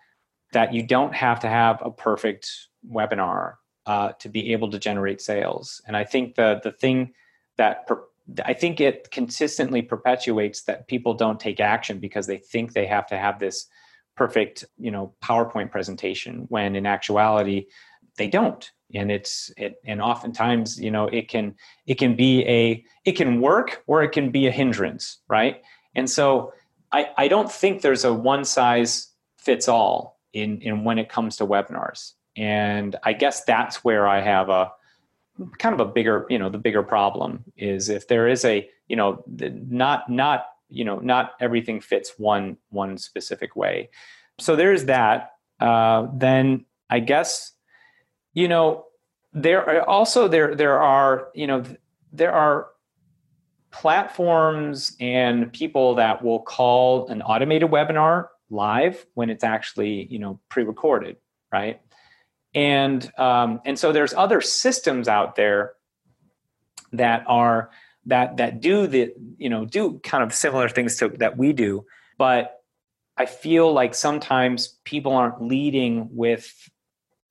[0.52, 2.50] that you don't have to have a perfect
[2.90, 3.54] webinar
[3.88, 5.80] uh, to be able to generate sales.
[5.86, 7.14] And I think the the thing
[7.56, 8.04] that per-
[8.44, 13.06] I think it consistently perpetuates that people don't take action because they think they have
[13.06, 13.66] to have this
[14.14, 17.66] perfect, you know, PowerPoint presentation when in actuality
[18.18, 18.70] they don't.
[18.94, 21.54] And it's it and oftentimes, you know, it can
[21.86, 25.62] it can be a it can work or it can be a hindrance, right?
[25.94, 26.52] And so
[26.92, 29.08] I, I don't think there's a one size
[29.38, 32.12] fits all in, in when it comes to webinars.
[32.38, 34.72] And I guess that's where I have a
[35.58, 38.96] kind of a bigger you know the bigger problem is if there is a you
[38.96, 43.90] know not not you know not everything fits one one specific way.
[44.38, 45.32] So there's that.
[45.60, 47.52] Uh, then i guess
[48.32, 48.84] you know
[49.32, 51.64] there are also there there are you know
[52.12, 52.68] there are
[53.70, 60.40] platforms and people that will call an automated webinar live when it's actually you know
[60.48, 61.16] pre-recorded
[61.52, 61.80] right
[62.54, 65.72] and um, and so there's other systems out there
[66.92, 67.70] that are
[68.06, 71.84] that that do the you know do kind of similar things to that we do.
[72.16, 72.54] But
[73.16, 76.52] i feel like sometimes people aren't leading with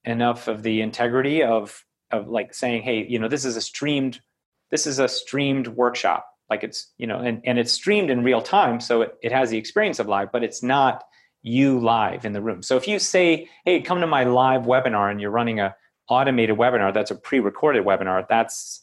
[0.04, 4.20] enough of the integrity of of like saying hey you know this is a streamed
[4.70, 6.28] this is a streamed workshop.
[6.50, 9.50] Like it's you know and, and it's streamed in real time so it, it has
[9.50, 11.04] the experience of live but it's not
[11.48, 12.62] you live in the room.
[12.62, 15.76] So if you say, "Hey, come to my live webinar," and you're running a
[16.10, 18.82] automated webinar that's a pre-recorded webinar, that's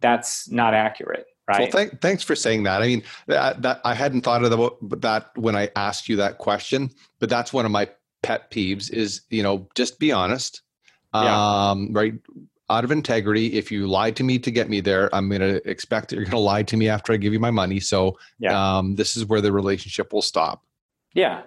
[0.00, 1.72] that's not accurate, right?
[1.72, 2.82] Well, th- thanks for saying that.
[2.82, 6.90] I mean, that, that I hadn't thought of that when I asked you that question,
[7.18, 7.88] but that's one of my
[8.22, 8.92] pet peeves.
[8.92, 10.62] Is you know just be honest,
[11.14, 11.70] yeah.
[11.70, 12.14] um, right?
[12.70, 15.68] Out of integrity, if you lied to me to get me there, I'm going to
[15.68, 17.78] expect that you're going to lie to me after I give you my money.
[17.78, 18.78] So, yeah.
[18.78, 20.64] um, this is where the relationship will stop.
[21.12, 21.42] Yeah,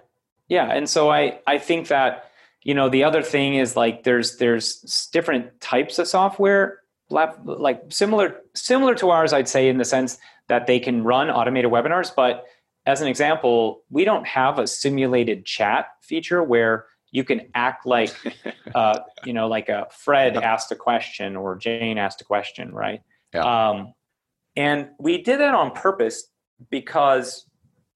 [0.48, 2.30] yeah, and so I I think that
[2.62, 6.80] you know the other thing is like there's there's different types of software
[7.10, 10.18] like similar similar to ours I'd say in the sense
[10.48, 12.44] that they can run automated webinars but
[12.86, 18.14] as an example we don't have a simulated chat feature where you can act like
[18.74, 23.00] uh, you know like a fred asked a question or jane asked a question right
[23.32, 23.68] yeah.
[23.70, 23.94] um,
[24.56, 26.28] and we did that on purpose
[26.70, 27.46] because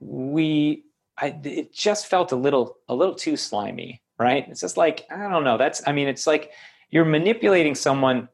[0.01, 0.85] we
[1.19, 4.47] I, it just felt a little a little too slimy, right?
[4.49, 5.59] It's just like I don't know.
[5.59, 6.53] That's I mean, it's like
[6.91, 8.29] you're manipulating someone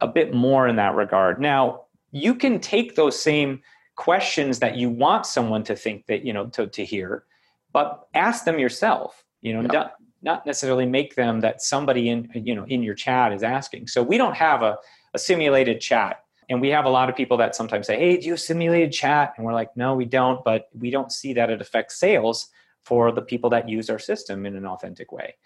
[0.00, 1.40] a bit more in that regard.
[1.40, 3.60] Now you can take those same
[3.96, 7.24] questions that you want someone to think that you know to to hear,
[7.72, 9.24] but ask them yourself.
[9.40, 13.32] You know, not, not necessarily make them that somebody in you know in your chat
[13.32, 13.88] is asking.
[13.88, 14.76] So we don't have a,
[15.14, 18.26] a simulated chat and we have a lot of people that sometimes say, Hey, do
[18.26, 19.34] you have simulated chat?
[19.36, 22.48] And we're like, No, we don't, but we don't see that it affects sales
[22.84, 25.36] for the people that use our system in an authentic way.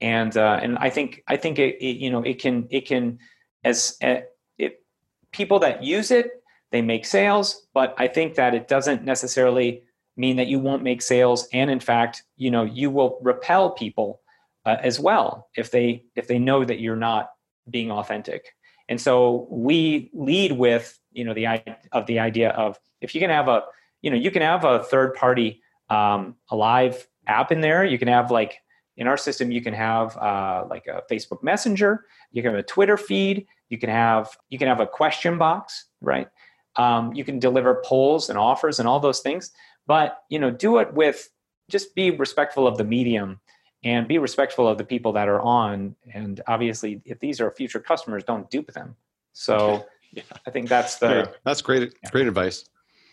[0.00, 3.18] And uh, and I think I think it, it, you know it can it can
[3.64, 4.20] as uh,
[4.58, 4.84] it,
[5.32, 6.30] people that use it
[6.72, 9.84] they make sales, but I think that it doesn't necessarily
[10.16, 11.48] mean that you won't make sales.
[11.52, 14.20] And in fact, you know you will repel people
[14.66, 17.30] uh, as well if they if they know that you're not
[17.68, 18.54] being authentic.
[18.88, 21.46] And so we lead with you know the
[21.92, 23.64] of the idea of if you can have a
[24.02, 27.84] you know you can have a third party um, a live app in there.
[27.84, 28.60] You can have like
[28.96, 32.04] in our system you can have uh, like a Facebook Messenger.
[32.32, 33.46] You can have a Twitter feed.
[33.68, 36.28] You can have you can have a question box, right?
[36.76, 39.50] Um, you can deliver polls and offers and all those things.
[39.86, 41.28] But you know, do it with
[41.68, 43.40] just be respectful of the medium
[43.84, 45.94] and be respectful of the people that are on.
[46.12, 48.96] And obviously, if these are future customers, don't dupe them.
[49.32, 50.22] So yeah.
[50.46, 51.22] I think that's the.
[51.22, 51.32] Okay.
[51.44, 51.94] That's great.
[52.02, 52.10] Yeah.
[52.10, 52.64] Great advice.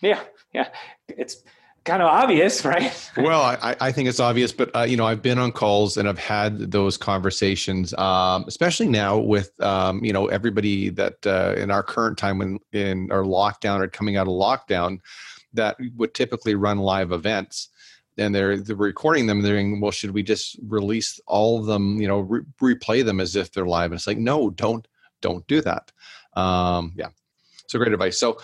[0.01, 0.20] Yeah,
[0.53, 0.70] yeah.
[1.07, 1.43] It's
[1.86, 3.11] kind of obvious, right?
[3.18, 6.07] well, I, I think it's obvious, but uh, you know, I've been on calls and
[6.07, 11.72] I've had those conversations, um, especially now with um, you know everybody that uh, in
[11.72, 14.99] our current time when in our lockdown or coming out of lockdown,
[15.53, 17.70] that would typically run live events.
[18.18, 19.41] And they're, they're recording them.
[19.41, 21.99] They're saying, well, should we just release all of them?
[21.99, 23.91] You know, re- replay them as if they're live.
[23.91, 24.88] And it's like, no, don't,
[25.22, 25.91] don't do that.
[26.36, 27.09] Um, yeah,
[27.68, 28.20] so great advice.
[28.20, 28.38] So,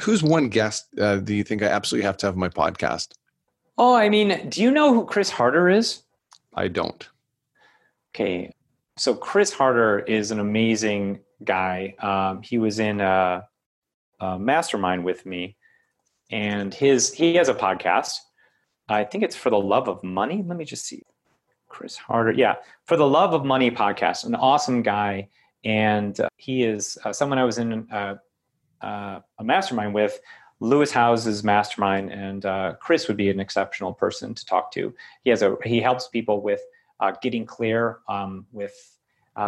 [0.00, 3.12] who's one guest uh, do you think I absolutely have to have on my podcast?
[3.78, 6.02] Oh, I mean, do you know who Chris Harder is?
[6.54, 7.08] I don't.
[8.14, 8.52] Okay.
[8.96, 11.94] So Chris Harder is an amazing guy.
[12.00, 13.46] Um, he was in a,
[14.20, 15.56] a, mastermind with me,
[16.30, 18.14] and his he has a podcast.
[18.88, 20.44] I think it's for the love of money.
[20.46, 21.02] Let me just see.
[21.68, 24.24] Chris Harder, yeah, for the love of money podcast.
[24.24, 25.28] An awesome guy,
[25.64, 28.14] and uh, he is uh, someone I was in uh,
[28.80, 30.20] uh, a mastermind with,
[30.60, 34.94] Lewis Howes's mastermind, and uh, Chris would be an exceptional person to talk to.
[35.22, 36.62] He has a he helps people with
[37.00, 38.74] uh, getting clear um, with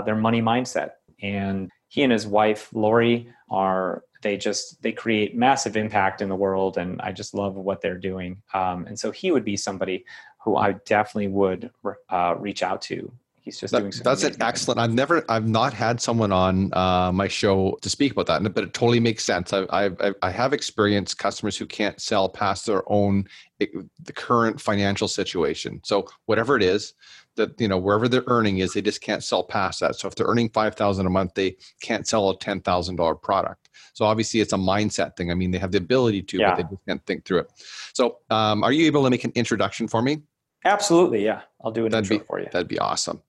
[0.05, 0.91] their money mindset,
[1.23, 6.37] and he and his wife Lori are they just they create massive impact in the
[6.37, 8.43] world, and I just love what they're doing.
[8.55, 10.05] Um, and so he would be somebody
[10.43, 11.71] who I definitely would
[12.11, 13.13] uh, reach out to.
[13.41, 17.11] He's just that, doing that's an excellent i've never i've not had someone on uh,
[17.11, 19.55] my show to speak about that but it totally makes sense.
[19.55, 23.27] I, I've, i have experienced customers who can't sell past their own
[23.63, 23.67] eh,
[24.03, 25.81] the current financial situation.
[25.83, 26.93] So whatever it is
[27.39, 30.15] that you know wherever their earning is they just can't sell past that so if
[30.15, 34.57] they're earning 5000 a month they can't sell a $10000 product so obviously it's a
[34.57, 36.51] mindset thing i mean they have the ability to yeah.
[36.51, 37.51] but they just can't think through it
[37.95, 40.21] so um, are you able to make an introduction for me
[40.65, 41.43] Absolutely, yeah.
[41.63, 42.49] I'll do an that'd intro be, for you.
[42.53, 43.23] That'd be awesome.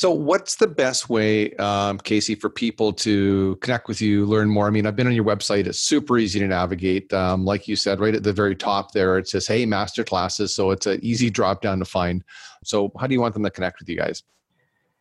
[0.00, 4.66] So, what's the best way, um, Casey, for people to connect with you, learn more?
[4.66, 7.12] I mean, I've been on your website; it's super easy to navigate.
[7.12, 10.54] Um, like you said, right at the very top there, it says "Hey, master classes,"
[10.54, 12.24] so it's an easy drop down to find.
[12.64, 14.22] So, how do you want them to connect with you guys?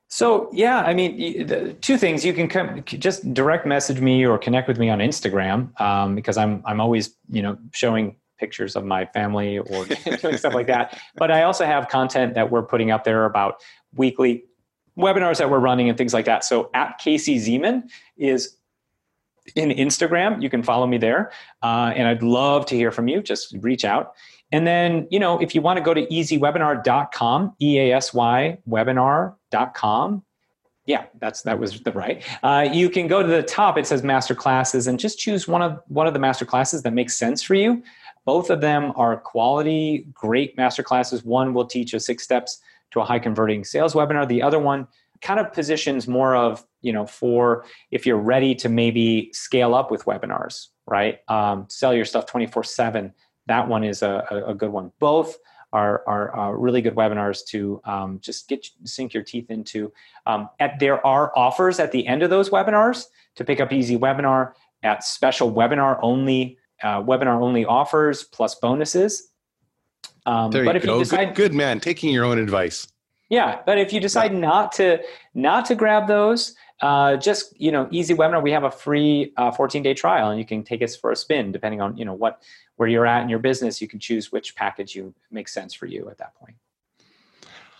[0.10, 4.68] So yeah, I mean, two things you can come, just direct message me or connect
[4.68, 9.06] with me on Instagram um, because I'm I'm always you know showing pictures of my
[9.06, 9.86] family or
[10.22, 11.00] doing stuff like that.
[11.16, 13.62] But I also have content that we're putting up there about
[13.96, 14.44] weekly
[15.00, 16.44] webinars that we're running and things like that.
[16.44, 18.58] So at Casey Zeman is
[19.56, 20.42] in Instagram.
[20.42, 21.32] You can follow me there.
[21.64, 23.22] Uh, and I'd love to hear from you.
[23.22, 24.14] Just reach out.
[24.52, 28.58] And then, you know, if you want to go to easywebinar.com, E A S Y
[28.68, 30.24] webinar.com,
[30.86, 32.24] yeah, that's that was the right.
[32.42, 33.78] Uh, you can go to the top.
[33.78, 36.94] It says master classes, and just choose one of one of the master classes that
[36.94, 37.84] makes sense for you.
[38.26, 41.24] Both of them are quality, great master classes.
[41.24, 42.60] One will teach you six steps
[42.92, 44.28] to a high converting sales webinar.
[44.28, 44.88] The other one
[45.22, 49.92] kind of positions more of, you know, for if you're ready to maybe scale up
[49.92, 51.20] with webinars, right?
[51.28, 53.14] Um, sell your stuff 24 7.
[53.48, 54.92] That one is a, a, good one.
[55.00, 55.38] Both
[55.74, 59.92] are, are uh, really good webinars to um, just get sink your teeth into.
[60.26, 63.98] Um, at, there are offers at the end of those webinars to pick up Easy
[63.98, 69.32] Webinar at special webinar only uh, webinar only offers plus bonuses.
[70.30, 70.98] Um, there but you if go.
[70.98, 72.88] you decide, good, good, man, taking your own advice.
[73.30, 74.40] Yeah, but if you decide yeah.
[74.40, 75.00] not to
[75.34, 78.42] not to grab those, uh, just you know, easy webinar.
[78.42, 81.16] We have a free uh, 14 day trial, and you can take us for a
[81.16, 82.42] spin depending on you know what
[82.76, 83.82] where you're at in your business.
[83.82, 86.56] You can choose which package you makes sense for you at that point.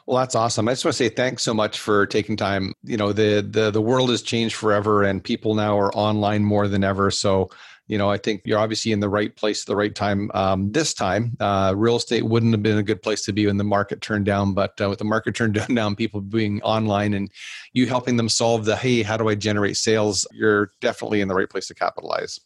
[0.06, 0.68] Well, that's awesome.
[0.68, 2.74] I just want to say thanks so much for taking time.
[2.84, 6.68] You know, the the the world has changed forever, and people now are online more
[6.68, 7.12] than ever.
[7.12, 7.52] So
[7.90, 10.30] you know, I think you're obviously in the right place at the right time.
[10.36, 13.58] Um, this time, uh, real estate wouldn't have been a good place to be when
[13.58, 14.54] the market turned down.
[14.54, 17.32] But uh, with the market turned down, people being online and
[17.74, 20.28] you helping them solve the hey, how do I generate sales?
[20.32, 22.40] You're definitely in the right place to capitalize.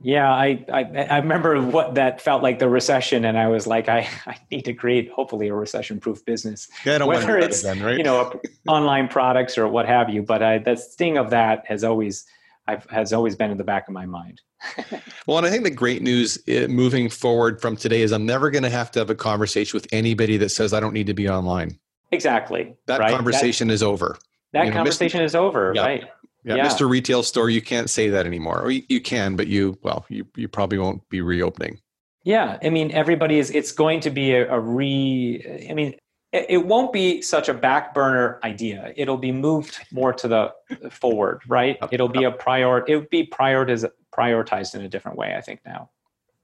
[0.00, 3.88] Yeah, I, I, I remember what that felt like the recession, and I was like,
[3.88, 6.68] I, I need to create hopefully a recession-proof business.
[6.84, 7.96] Yeah, I don't whether it's again, right?
[7.96, 10.22] you know online products or what have you.
[10.22, 12.26] But I, the sting of that has always
[12.66, 14.40] I've, has always been in the back of my mind.
[15.26, 18.50] well, and I think the great news eh, moving forward from today is I'm never
[18.50, 21.14] going to have to have a conversation with anybody that says I don't need to
[21.14, 21.78] be online.
[22.10, 22.74] Exactly.
[22.86, 23.14] That right?
[23.14, 24.18] conversation that, is over.
[24.52, 25.24] That you know, conversation Mr.
[25.24, 25.82] is over, yeah.
[25.82, 26.04] right?
[26.44, 26.88] Yeah, yeah, Mr.
[26.88, 28.60] Retail Store, you can't say that anymore.
[28.60, 31.80] Or you, you can, but you well, you you probably won't be reopening.
[32.22, 33.50] Yeah, I mean, everybody is.
[33.50, 35.66] It's going to be a, a re.
[35.68, 35.94] I mean,
[36.34, 38.92] it won't be such a back burner idea.
[38.96, 40.52] It'll be moved more to the
[40.90, 41.78] forward, right?
[41.92, 42.84] It'll be a prior.
[42.88, 45.90] It would be prioritized prioritized in a different way, I think now,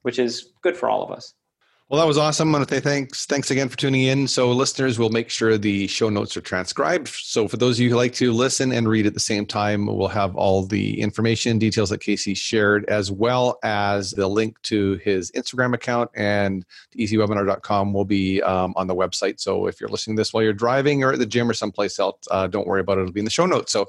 [0.03, 1.35] which is good for all of us.
[1.91, 2.55] Well, that was awesome.
[2.55, 3.27] I want to say thanks.
[3.27, 4.29] Thanks again for tuning in.
[4.29, 7.09] So, listeners, we'll make sure the show notes are transcribed.
[7.09, 9.87] So, for those of you who like to listen and read at the same time,
[9.87, 15.01] we'll have all the information, details that Casey shared, as well as the link to
[15.03, 16.65] his Instagram account and
[16.97, 19.41] easywebinar.com will be um, on the website.
[19.41, 21.99] So, if you're listening to this while you're driving or at the gym or someplace
[21.99, 23.01] else, uh, don't worry about it.
[23.01, 23.73] It'll be in the show notes.
[23.73, 23.87] So,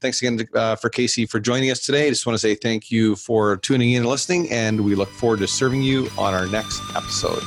[0.00, 2.06] thanks again to, uh, for Casey for joining us today.
[2.06, 5.08] I just want to say thank you for tuning in and listening, and we look
[5.10, 7.42] forward to serving you on our next episode.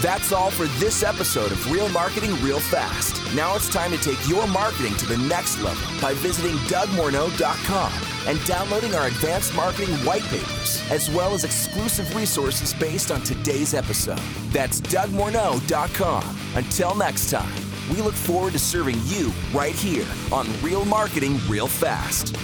[0.00, 3.20] That's all for this episode of Real Marketing Real Fast.
[3.36, 7.92] Now it's time to take your marketing to the next level by visiting DougMorneau.com
[8.26, 13.74] and downloading our advanced marketing white papers, as well as exclusive resources based on today's
[13.74, 14.18] episode.
[14.52, 16.36] That's DougMorneau.com.
[16.54, 21.66] Until next time, we look forward to serving you right here on Real Marketing Real
[21.66, 22.36] Fast.